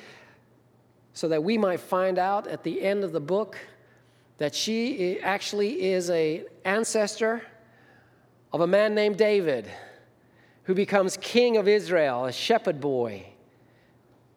so 1.13 1.27
that 1.27 1.43
we 1.43 1.57
might 1.57 1.79
find 1.79 2.19
out 2.19 2.47
at 2.47 2.63
the 2.63 2.81
end 2.81 3.03
of 3.03 3.11
the 3.11 3.19
book 3.19 3.57
that 4.37 4.53
she 4.53 5.19
actually 5.21 5.83
is 5.91 6.09
a 6.09 6.43
ancestor 6.63 7.41
of 8.51 8.61
a 8.61 8.67
man 8.67 8.93
named 8.93 9.17
David 9.17 9.67
who 10.63 10.75
becomes 10.75 11.17
king 11.17 11.57
of 11.57 11.67
Israel, 11.67 12.25
a 12.25 12.31
shepherd 12.31 12.79
boy 12.79 13.25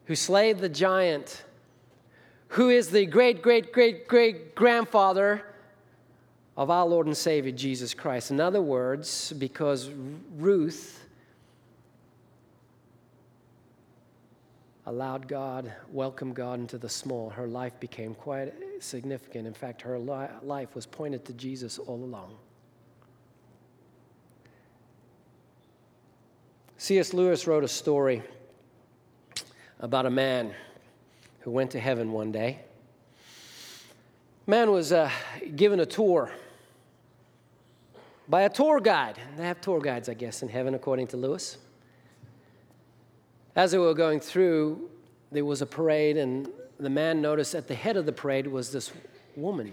who 0.07 0.15
slayed 0.15 0.59
the 0.59 0.69
giant, 0.69 1.45
who 2.49 2.71
is 2.71 2.91
the 2.91 3.07
great, 3.07 3.43
great, 3.43 3.73
great, 3.73 4.09
great 4.09 4.55
grandfather 4.55 5.43
of 6.57 6.71
our 6.71 6.87
Lord 6.87 7.07
and 7.07 7.17
Savior 7.17 7.53
Jesus 7.53 7.93
Christ. 7.93 8.31
In 8.31 8.41
other 8.41 8.63
words, 8.63 9.33
because 9.35 9.91
Ruth 10.37 11.06
allowed 14.87 15.27
God, 15.27 15.73
welcomed 15.91 16.37
God 16.37 16.61
into 16.61 16.79
the 16.79 16.89
small, 16.89 17.29
her 17.31 17.49
life 17.49 17.79
became 17.81 18.15
quite 18.15 18.53
significant. 18.81 19.47
In 19.47 19.55
fact, 19.55 19.83
her 19.83 19.99
li- 19.99 20.29
life 20.43 20.75
was 20.75 20.87
pointed 20.87 21.25
to 21.25 21.33
Jesus 21.33 21.79
all 21.79 21.97
along. 21.97 22.37
C.S. 26.79 27.13
Lewis 27.13 27.47
wrote 27.47 27.65
a 27.65 27.69
story 27.69 28.23
about 29.81 30.07
a 30.07 30.11
man 30.11 30.55
who 31.41 31.51
went 31.51 31.73
to 31.73 31.81
heaven 31.81 32.13
one 32.13 32.31
day. 32.31 32.61
Man 34.47 34.71
was 34.71 34.93
uh, 34.93 35.11
given 35.57 35.81
a 35.81 35.87
tour 35.87 36.31
by 38.29 38.43
a 38.43 38.49
tour 38.49 38.79
guide. 38.81 39.19
They 39.37 39.45
have 39.45 39.61
tour 39.61 39.81
guides, 39.81 40.09
I 40.09 40.15
guess, 40.15 40.43
in 40.43 40.49
heaven, 40.49 40.75
according 40.75 41.09
to 41.09 41.17
Lewis. 41.17 41.59
As 43.57 43.73
they 43.73 43.79
were 43.79 43.95
going 43.95 44.21
through, 44.21 44.91
there 45.33 45.45
was 45.45 45.63
a 45.63 45.67
parade, 45.67 46.19
and 46.19 46.47
the 46.79 46.91
man 46.91 47.23
noticed 47.23 47.55
at 47.55 47.67
the 47.67 47.75
head 47.75 47.97
of 47.97 48.05
the 48.05 48.13
parade 48.13 48.47
was 48.47 48.71
this 48.71 48.93
woman, 49.35 49.73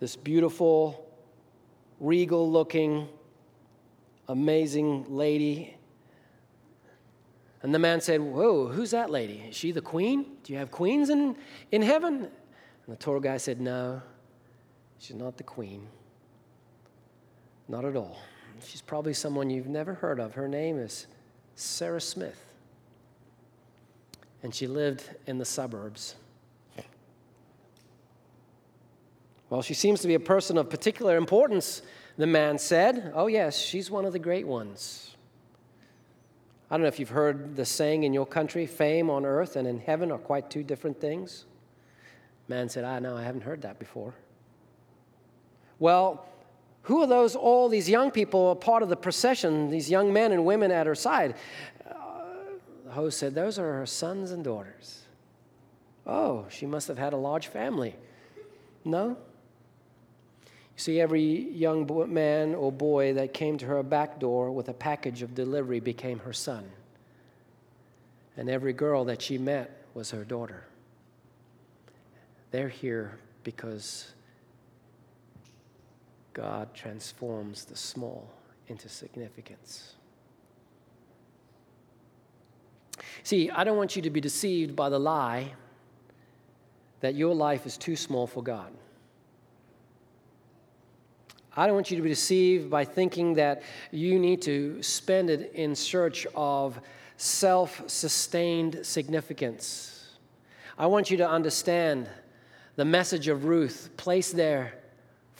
this 0.00 0.16
beautiful, 0.16 1.06
regal 2.00 2.50
looking, 2.50 3.06
amazing 4.28 5.04
lady. 5.08 5.76
And 7.62 7.74
the 7.74 7.78
man 7.78 8.00
said, 8.00 8.22
Whoa, 8.22 8.66
who's 8.66 8.92
that 8.92 9.10
lady? 9.10 9.44
Is 9.50 9.54
she 9.54 9.70
the 9.70 9.82
queen? 9.82 10.24
Do 10.42 10.54
you 10.54 10.58
have 10.58 10.70
queens 10.70 11.10
in, 11.10 11.36
in 11.70 11.82
heaven? 11.82 12.14
And 12.16 12.30
the 12.88 12.96
tour 12.96 13.20
guy 13.20 13.36
said, 13.36 13.60
No, 13.60 14.00
she's 14.98 15.16
not 15.16 15.36
the 15.36 15.44
queen. 15.44 15.86
Not 17.68 17.84
at 17.84 17.94
all. 17.94 18.18
She's 18.64 18.82
probably 18.82 19.12
someone 19.12 19.50
you've 19.50 19.68
never 19.68 19.94
heard 19.94 20.18
of. 20.18 20.34
Her 20.34 20.48
name 20.48 20.78
is 20.78 21.06
Sarah 21.54 22.00
Smith. 22.00 22.40
And 24.42 24.54
she 24.54 24.66
lived 24.66 25.08
in 25.26 25.38
the 25.38 25.44
suburbs. 25.44 26.16
Well, 29.52 29.60
she 29.60 29.74
seems 29.74 30.00
to 30.00 30.08
be 30.08 30.14
a 30.14 30.20
person 30.20 30.56
of 30.56 30.70
particular 30.70 31.18
importance, 31.18 31.82
the 32.16 32.26
man 32.26 32.58
said. 32.58 33.12
Oh, 33.14 33.26
yes, 33.26 33.58
she's 33.58 33.90
one 33.90 34.06
of 34.06 34.14
the 34.14 34.18
great 34.18 34.46
ones. 34.46 35.14
I 36.70 36.76
don't 36.76 36.82
know 36.82 36.88
if 36.88 36.98
you've 36.98 37.10
heard 37.10 37.54
the 37.54 37.66
saying 37.66 38.04
in 38.04 38.14
your 38.14 38.24
country 38.24 38.64
fame 38.64 39.10
on 39.10 39.26
earth 39.26 39.56
and 39.56 39.68
in 39.68 39.78
heaven 39.78 40.10
are 40.10 40.16
quite 40.16 40.48
two 40.48 40.62
different 40.62 40.98
things. 41.02 41.44
Man 42.48 42.70
said, 42.70 42.84
ah, 42.84 42.98
know, 42.98 43.14
I 43.14 43.24
haven't 43.24 43.42
heard 43.42 43.60
that 43.60 43.78
before. 43.78 44.14
Well, 45.78 46.24
who 46.82 47.00
are 47.02 47.06
those, 47.06 47.36
all 47.36 47.68
these 47.68 47.88
young 47.88 48.10
people, 48.10 48.50
a 48.50 48.56
part 48.56 48.82
of 48.82 48.88
the 48.88 48.96
procession, 48.96 49.70
these 49.70 49.90
young 49.90 50.12
men 50.12 50.32
and 50.32 50.44
women 50.44 50.70
at 50.70 50.86
her 50.86 50.94
side? 50.94 51.36
Uh, 51.88 51.94
the 52.84 52.90
host 52.90 53.18
said, 53.18 53.34
Those 53.34 53.58
are 53.58 53.74
her 53.74 53.86
sons 53.86 54.32
and 54.32 54.42
daughters. 54.42 55.02
Oh, 56.06 56.46
she 56.48 56.66
must 56.66 56.88
have 56.88 56.98
had 56.98 57.12
a 57.12 57.16
large 57.16 57.46
family. 57.46 57.94
No? 58.84 59.16
You 60.40 60.78
see, 60.78 61.00
every 61.00 61.22
young 61.22 61.88
man 62.12 62.56
or 62.56 62.72
boy 62.72 63.14
that 63.14 63.32
came 63.32 63.58
to 63.58 63.66
her 63.66 63.82
back 63.84 64.18
door 64.18 64.50
with 64.50 64.68
a 64.68 64.72
package 64.72 65.22
of 65.22 65.34
delivery 65.34 65.78
became 65.78 66.18
her 66.20 66.32
son. 66.32 66.68
And 68.36 68.48
every 68.48 68.72
girl 68.72 69.04
that 69.04 69.22
she 69.22 69.38
met 69.38 69.84
was 69.94 70.10
her 70.10 70.24
daughter. 70.24 70.64
They're 72.50 72.68
here 72.68 73.18
because 73.44 74.10
God 76.32 76.74
transforms 76.74 77.64
the 77.64 77.76
small 77.76 78.28
into 78.68 78.88
significance. 78.88 79.94
See, 83.22 83.50
I 83.50 83.64
don't 83.64 83.76
want 83.76 83.96
you 83.96 84.02
to 84.02 84.10
be 84.10 84.20
deceived 84.20 84.74
by 84.74 84.88
the 84.88 84.98
lie 84.98 85.52
that 87.00 87.14
your 87.14 87.34
life 87.34 87.66
is 87.66 87.76
too 87.76 87.96
small 87.96 88.26
for 88.26 88.42
God. 88.42 88.72
I 91.54 91.66
don't 91.66 91.74
want 91.74 91.90
you 91.90 91.96
to 91.98 92.02
be 92.02 92.08
deceived 92.08 92.70
by 92.70 92.84
thinking 92.84 93.34
that 93.34 93.62
you 93.90 94.18
need 94.18 94.40
to 94.42 94.82
spend 94.82 95.28
it 95.28 95.52
in 95.54 95.74
search 95.74 96.26
of 96.34 96.80
self 97.18 97.82
sustained 97.88 98.80
significance. 98.82 100.16
I 100.78 100.86
want 100.86 101.10
you 101.10 101.18
to 101.18 101.28
understand 101.28 102.08
the 102.76 102.86
message 102.86 103.28
of 103.28 103.44
Ruth 103.44 103.90
placed 103.98 104.34
there 104.34 104.81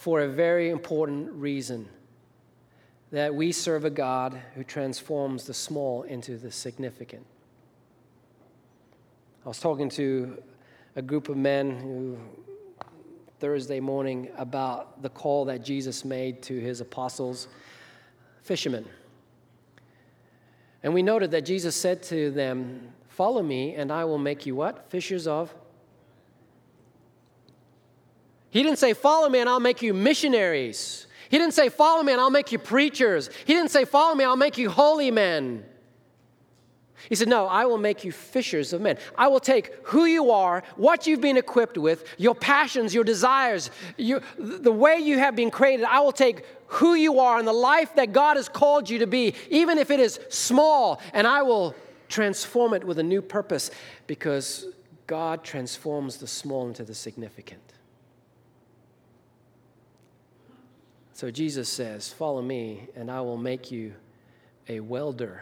for 0.03 0.19
a 0.19 0.27
very 0.27 0.69
important 0.69 1.31
reason 1.31 1.87
that 3.11 3.33
we 3.33 3.53
serve 3.53 3.85
a 3.85 3.89
God 3.89 4.37
who 4.53 4.61
transforms 4.61 5.45
the 5.45 5.53
small 5.53 6.03
into 6.03 6.37
the 6.37 6.51
significant. 6.51 7.25
I 9.45 9.47
was 9.47 9.61
talking 9.61 9.87
to 9.91 10.43
a 10.97 11.01
group 11.01 11.29
of 11.29 11.37
men 11.37 11.79
who 11.79 12.17
Thursday 13.39 13.79
morning 13.79 14.27
about 14.35 15.01
the 15.01 15.07
call 15.07 15.45
that 15.45 15.63
Jesus 15.63 16.03
made 16.03 16.41
to 16.41 16.59
his 16.59 16.81
apostles, 16.81 17.47
fishermen. 18.41 18.85
And 20.83 20.93
we 20.93 21.01
noted 21.01 21.31
that 21.31 21.45
Jesus 21.45 21.77
said 21.77 22.03
to 22.03 22.29
them, 22.29 22.91
Follow 23.07 23.41
me, 23.41 23.75
and 23.75 23.89
I 23.89 24.03
will 24.03 24.17
make 24.17 24.45
you 24.45 24.53
what? 24.53 24.89
Fishers 24.89 25.27
of 25.27 25.55
He 28.53 28.61
didn't 28.61 28.77
say, 28.77 28.93
Follow 28.93 29.29
me 29.29 29.39
and 29.39 29.49
I'll 29.49 29.59
make 29.59 29.81
you 29.81 29.95
missionaries. 29.95 31.07
He 31.29 31.39
didn't 31.39 31.55
say, 31.55 31.69
Follow 31.69 32.03
me 32.03 32.13
and 32.13 32.21
I'll 32.21 32.29
make 32.29 32.51
you 32.51 32.59
preachers. 32.59 33.31
He 33.45 33.53
didn't 33.55 33.71
say, 33.71 33.83
Follow 33.83 34.13
me, 34.13 34.23
I'll 34.23 34.35
make 34.35 34.59
you 34.59 34.69
holy 34.69 35.09
men. 35.09 35.65
He 37.09 37.15
said, 37.15 37.27
No, 37.27 37.47
I 37.47 37.65
will 37.65 37.79
make 37.79 38.03
you 38.03 38.11
fishers 38.11 38.71
of 38.71 38.79
men. 38.79 38.99
I 39.17 39.27
will 39.27 39.39
take 39.39 39.73
who 39.85 40.05
you 40.05 40.29
are, 40.29 40.63
what 40.75 41.07
you've 41.07 41.19
been 41.19 41.35
equipped 41.35 41.79
with, 41.79 42.05
your 42.19 42.35
passions, 42.35 42.93
your 42.93 43.03
desires, 43.03 43.71
your, 43.97 44.21
the 44.37 44.71
way 44.71 44.99
you 44.99 45.17
have 45.17 45.35
been 45.35 45.49
created. 45.49 45.87
I 45.87 46.01
will 46.01 46.11
take 46.11 46.45
who 46.67 46.93
you 46.93 47.19
are 47.19 47.39
and 47.39 47.47
the 47.47 47.53
life 47.53 47.95
that 47.95 48.13
God 48.13 48.37
has 48.37 48.47
called 48.47 48.87
you 48.87 48.99
to 48.99 49.07
be, 49.07 49.33
even 49.49 49.79
if 49.79 49.89
it 49.89 49.99
is 49.99 50.19
small, 50.29 51.01
and 51.11 51.25
I 51.25 51.41
will 51.41 51.73
transform 52.07 52.75
it 52.75 52.83
with 52.83 52.99
a 52.99 53.03
new 53.03 53.23
purpose 53.23 53.71
because 54.05 54.67
God 55.07 55.43
transforms 55.43 56.17
the 56.17 56.27
small 56.27 56.67
into 56.67 56.83
the 56.83 56.93
significant. 56.93 57.72
So 61.23 61.31
Jesus 61.31 61.69
says, 61.69 62.09
Follow 62.11 62.41
me, 62.41 62.89
and 62.97 63.09
I 63.09 63.21
will 63.21 63.37
make 63.37 63.71
you 63.71 63.93
a 64.67 64.81
welder 64.81 65.41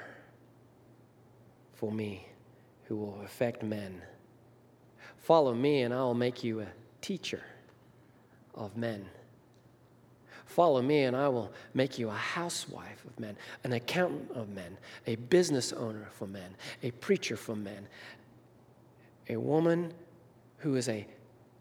for 1.74 1.92
me 1.92 2.28
who 2.84 2.98
will 2.98 3.20
affect 3.26 3.64
men. 3.64 4.00
Follow 5.18 5.56
me, 5.56 5.82
and 5.82 5.92
I 5.92 6.02
will 6.02 6.14
make 6.14 6.44
you 6.44 6.60
a 6.60 6.68
teacher 7.02 7.42
of 8.54 8.78
men. 8.78 9.08
Follow 10.46 10.84
me, 10.84 11.06
and 11.06 11.18
I 11.18 11.28
will 11.30 11.52
make 11.74 11.98
you 11.98 12.10
a 12.10 12.14
housewife 12.14 13.04
of 13.04 13.20
men, 13.20 13.36
an 13.64 13.74
accountant 13.74 14.30
of 14.36 14.50
men, 14.50 14.78
a 15.08 15.16
business 15.16 15.74
owner 15.74 16.10
for 16.12 16.28
men, 16.28 16.54
a 16.84 16.92
preacher 16.92 17.36
for 17.36 17.56
men, 17.56 17.88
a 19.30 19.36
woman 19.36 19.96
who 20.58 20.76
is 20.76 20.88
a 20.90 21.08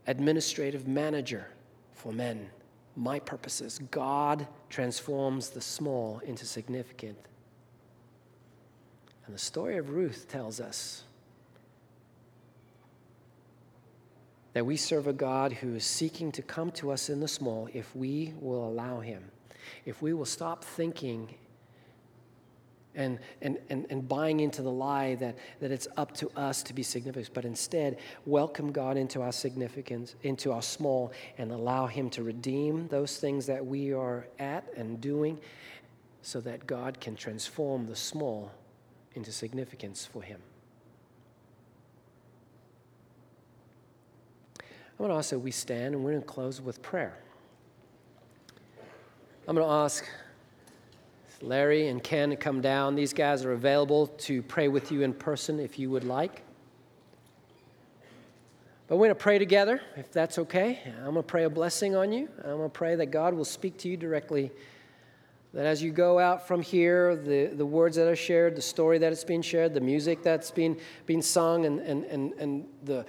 administrative 0.06 0.86
manager 0.86 1.46
for 1.94 2.12
men. 2.12 2.50
My 2.96 3.18
purposes. 3.18 3.80
God 3.90 4.46
transforms 4.68 5.50
the 5.50 5.60
small 5.60 6.20
into 6.24 6.44
significant 6.44 7.16
and 9.30 9.34
the 9.36 9.40
story 9.40 9.76
of 9.76 9.90
Ruth 9.90 10.26
tells 10.28 10.58
us 10.60 11.04
that 14.54 14.66
we 14.66 14.76
serve 14.76 15.06
a 15.06 15.12
God 15.12 15.52
who 15.52 15.76
is 15.76 15.84
seeking 15.84 16.32
to 16.32 16.42
come 16.42 16.72
to 16.72 16.90
us 16.90 17.08
in 17.08 17.20
the 17.20 17.28
small 17.28 17.68
if 17.72 17.94
we 17.94 18.34
will 18.40 18.68
allow 18.68 18.98
Him. 18.98 19.30
If 19.84 20.02
we 20.02 20.14
will 20.14 20.24
stop 20.24 20.64
thinking 20.64 21.32
and, 22.94 23.18
and, 23.40 23.58
and, 23.68 23.86
and 23.88 24.08
buying 24.08 24.40
into 24.40 24.62
the 24.62 24.70
lie 24.70 25.14
that, 25.16 25.36
that 25.60 25.70
it's 25.70 25.86
up 25.96 26.12
to 26.14 26.30
us 26.36 26.62
to 26.64 26.74
be 26.74 26.82
significant, 26.82 27.32
but 27.32 27.44
instead 27.44 27.98
welcome 28.26 28.72
God 28.72 28.96
into 28.96 29.22
our 29.22 29.32
significance, 29.32 30.16
into 30.22 30.52
our 30.52 30.62
small, 30.62 31.12
and 31.38 31.52
allow 31.52 31.86
Him 31.86 32.10
to 32.10 32.22
redeem 32.22 32.88
those 32.88 33.18
things 33.18 33.46
that 33.46 33.64
we 33.64 33.92
are 33.92 34.26
at 34.38 34.64
and 34.76 35.00
doing 35.00 35.38
so 36.22 36.40
that 36.40 36.66
God 36.66 37.00
can 37.00 37.16
transform 37.16 37.86
the 37.86 37.96
small 37.96 38.50
into 39.14 39.32
significance 39.32 40.06
for 40.06 40.22
him. 40.22 40.40
I'm 44.58 45.06
going 45.06 45.10
to 45.10 45.16
ask 45.16 45.30
that 45.30 45.38
we 45.38 45.50
stand 45.50 45.94
and 45.94 46.04
we're 46.04 46.12
going 46.12 46.22
to 46.22 46.28
close 46.28 46.60
with 46.60 46.82
prayer. 46.82 47.16
I'm 49.48 49.56
going 49.56 49.66
to 49.66 49.72
ask 49.72 50.04
Larry 51.42 51.88
and 51.88 52.02
Ken 52.02 52.36
come 52.36 52.60
down. 52.60 52.94
These 52.94 53.12
guys 53.12 53.44
are 53.44 53.52
available 53.52 54.08
to 54.08 54.42
pray 54.42 54.68
with 54.68 54.92
you 54.92 55.02
in 55.02 55.14
person 55.14 55.58
if 55.58 55.78
you 55.78 55.90
would 55.90 56.04
like. 56.04 56.42
But 58.86 58.96
we're 58.96 59.06
going 59.06 59.16
to 59.16 59.22
pray 59.22 59.38
together, 59.38 59.80
if 59.96 60.10
that's 60.10 60.38
okay. 60.38 60.80
I'm 60.98 61.12
going 61.12 61.16
to 61.16 61.22
pray 61.22 61.44
a 61.44 61.50
blessing 61.50 61.94
on 61.94 62.12
you. 62.12 62.28
I'm 62.38 62.56
going 62.56 62.62
to 62.62 62.68
pray 62.68 62.96
that 62.96 63.06
God 63.06 63.34
will 63.34 63.44
speak 63.44 63.78
to 63.78 63.88
you 63.88 63.96
directly 63.96 64.50
that 65.52 65.66
as 65.66 65.82
you 65.82 65.90
go 65.90 66.18
out 66.18 66.46
from 66.46 66.62
here, 66.62 67.16
the, 67.16 67.46
the 67.46 67.66
words 67.66 67.96
that 67.96 68.06
are 68.06 68.16
shared, 68.16 68.54
the 68.54 68.62
story 68.62 68.98
that 68.98 69.12
is 69.12 69.24
being 69.24 69.42
shared, 69.42 69.74
the 69.74 69.80
music 69.80 70.22
that's 70.22 70.50
being, 70.50 70.76
being 71.06 71.22
sung, 71.22 71.66
and, 71.66 71.80
and, 71.80 72.04
and, 72.04 72.32
and 72.34 72.66
the, 72.84 73.04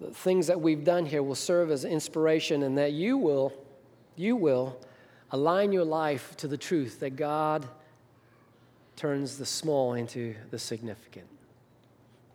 the 0.00 0.10
things 0.10 0.48
that 0.48 0.60
we've 0.60 0.82
done 0.82 1.06
here 1.06 1.22
will 1.22 1.36
serve 1.36 1.70
as 1.70 1.84
inspiration, 1.84 2.64
and 2.64 2.76
that 2.76 2.92
you 2.92 3.16
will, 3.16 3.52
you 4.16 4.34
will 4.34 4.76
align 5.34 5.72
your 5.72 5.84
life 5.84 6.36
to 6.36 6.46
the 6.46 6.56
truth 6.56 7.00
that 7.00 7.16
God 7.16 7.66
turns 8.94 9.36
the 9.36 9.44
small 9.44 9.94
into 9.94 10.36
the 10.52 10.58
significant. 10.60 11.26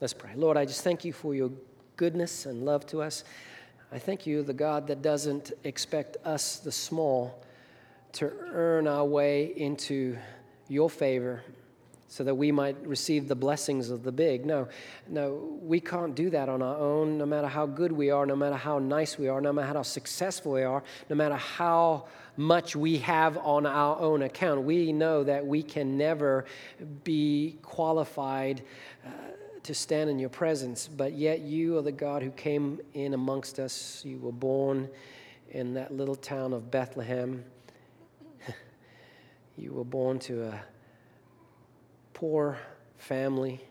Let's 0.02 0.14
pray. 0.14 0.32
Lord, 0.36 0.58
I 0.58 0.66
just 0.66 0.84
thank 0.84 1.06
you 1.06 1.14
for 1.14 1.34
your 1.34 1.50
goodness 1.96 2.46
and 2.46 2.66
love 2.66 2.86
to 2.88 3.02
us. 3.02 3.24
I 3.94 4.00
thank 4.00 4.28
you, 4.28 4.44
the 4.44 4.54
God 4.54 4.88
that 4.88 5.02
doesn't 5.02 5.54
expect 5.64 6.18
us, 6.26 6.58
the 6.58 6.74
small, 6.74 7.42
to 8.14 8.34
earn 8.52 8.86
our 8.86 9.06
way 9.06 9.54
into 9.56 10.18
your 10.68 10.90
favor 10.90 11.42
so 12.10 12.24
that 12.24 12.34
we 12.34 12.52
might 12.52 12.76
receive 12.86 13.28
the 13.28 13.36
blessings 13.36 13.92
of 13.92 14.02
the 14.02 14.12
big. 14.12 14.44
No, 14.44 14.68
no, 15.08 15.60
we 15.62 15.80
can't 15.80 16.16
do 16.16 16.32
that 16.32 16.50
on 16.50 16.64
our 16.64 16.76
own, 16.76 17.20
no 17.20 17.26
matter 17.26 17.48
how 17.48 17.68
good 17.68 17.92
we 17.92 18.10
are, 18.10 18.26
no 18.26 18.36
matter 18.36 18.56
how 18.56 18.80
nice 18.80 19.20
we 19.20 19.28
are, 19.28 19.40
no 19.40 19.54
matter 19.54 19.74
how 19.74 19.84
successful 19.84 20.54
we 20.54 20.64
are, 20.64 20.84
no 21.08 21.16
matter 21.16 21.36
how 21.36 22.08
much 22.36 22.76
we 22.76 22.98
have 22.98 23.38
on 23.38 23.68
our 23.68 24.00
own 24.00 24.24
account. 24.24 24.64
We 24.64 24.92
know 24.92 25.24
that 25.24 25.46
we 25.46 25.62
can 25.62 26.00
never 26.00 26.46
be 27.04 27.60
qualified 27.62 28.64
uh, 29.06 29.10
to 29.62 29.76
stand 29.76 30.10
in 30.10 30.18
your 30.18 30.30
presence, 30.30 30.88
but 30.88 31.14
yet 31.14 31.42
you 31.42 31.78
are 31.78 31.84
the 31.84 31.92
God 31.92 32.24
who 32.24 32.32
came 32.32 32.82
in 32.96 33.14
amongst 33.14 33.60
us. 33.60 34.04
You 34.04 34.18
were 34.18 34.32
born 34.32 34.90
in 35.52 35.76
that 35.76 35.94
little 35.94 36.16
town 36.16 36.54
of 36.54 36.72
Bethlehem. 36.72 37.46
You 39.58 39.74
were 39.74 39.84
born 39.84 40.20
to 40.20 40.44
a 40.44 40.64
poor 42.20 42.58
family. 42.98 43.62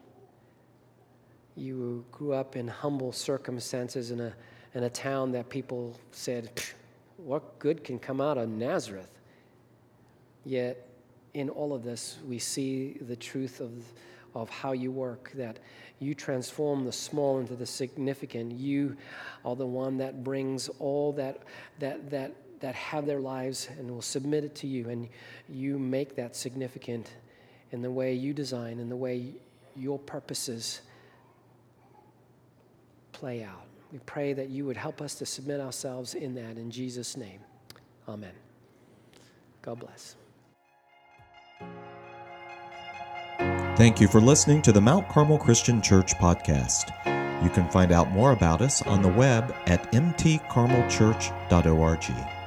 You 1.54 2.02
grew 2.10 2.32
up 2.32 2.56
in 2.56 2.66
humble 2.66 3.12
circumstances 3.12 4.10
in 4.10 4.20
a, 4.20 4.32
in 4.72 4.84
a 4.84 4.90
town 4.90 5.32
that 5.32 5.50
people 5.50 5.94
said, 6.12 6.50
What 7.18 7.58
good 7.58 7.84
can 7.84 7.98
come 7.98 8.22
out 8.22 8.38
of 8.38 8.48
Nazareth? 8.48 9.10
Yet, 10.46 10.88
in 11.34 11.50
all 11.50 11.74
of 11.74 11.84
this, 11.84 12.16
we 12.26 12.38
see 12.38 12.96
the 13.02 13.16
truth 13.16 13.60
of, 13.60 13.70
of 14.34 14.48
how 14.48 14.72
you 14.72 14.90
work, 14.90 15.30
that 15.34 15.58
you 15.98 16.14
transform 16.14 16.86
the 16.86 16.92
small 16.92 17.40
into 17.40 17.54
the 17.54 17.66
significant. 17.66 18.52
You 18.52 18.96
are 19.44 19.56
the 19.56 19.66
one 19.66 19.98
that 19.98 20.24
brings 20.24 20.70
all 20.78 21.12
that, 21.12 21.42
that, 21.80 22.08
that 22.10 22.32
that 22.60 22.74
have 22.74 23.06
their 23.06 23.20
lives 23.20 23.68
and 23.78 23.88
will 23.88 24.02
submit 24.02 24.42
it 24.42 24.54
to 24.56 24.66
you, 24.66 24.88
and 24.88 25.08
you 25.48 25.78
make 25.78 26.16
that 26.16 26.34
significant 26.34 27.10
in 27.72 27.82
the 27.82 27.90
way 27.90 28.14
you 28.14 28.32
design, 28.32 28.78
in 28.78 28.88
the 28.88 28.96
way 28.96 29.34
your 29.76 29.98
purposes 29.98 30.80
play 33.12 33.42
out. 33.42 33.66
We 33.92 33.98
pray 34.00 34.32
that 34.34 34.50
you 34.50 34.66
would 34.66 34.76
help 34.76 35.00
us 35.00 35.14
to 35.16 35.26
submit 35.26 35.60
ourselves 35.60 36.14
in 36.14 36.34
that 36.34 36.56
in 36.56 36.70
Jesus' 36.70 37.16
name. 37.16 37.40
Amen. 38.08 38.34
God 39.62 39.80
bless. 39.80 40.14
Thank 43.76 44.00
you 44.00 44.08
for 44.08 44.20
listening 44.20 44.62
to 44.62 44.72
the 44.72 44.80
Mount 44.80 45.08
Carmel 45.08 45.38
Christian 45.38 45.80
Church 45.80 46.16
podcast. 46.16 46.92
You 47.44 47.50
can 47.50 47.70
find 47.70 47.92
out 47.92 48.10
more 48.10 48.32
about 48.32 48.60
us 48.60 48.82
on 48.82 49.02
the 49.02 49.08
web 49.08 49.54
at 49.66 49.92
mtcarmelchurch.org. 49.92 52.37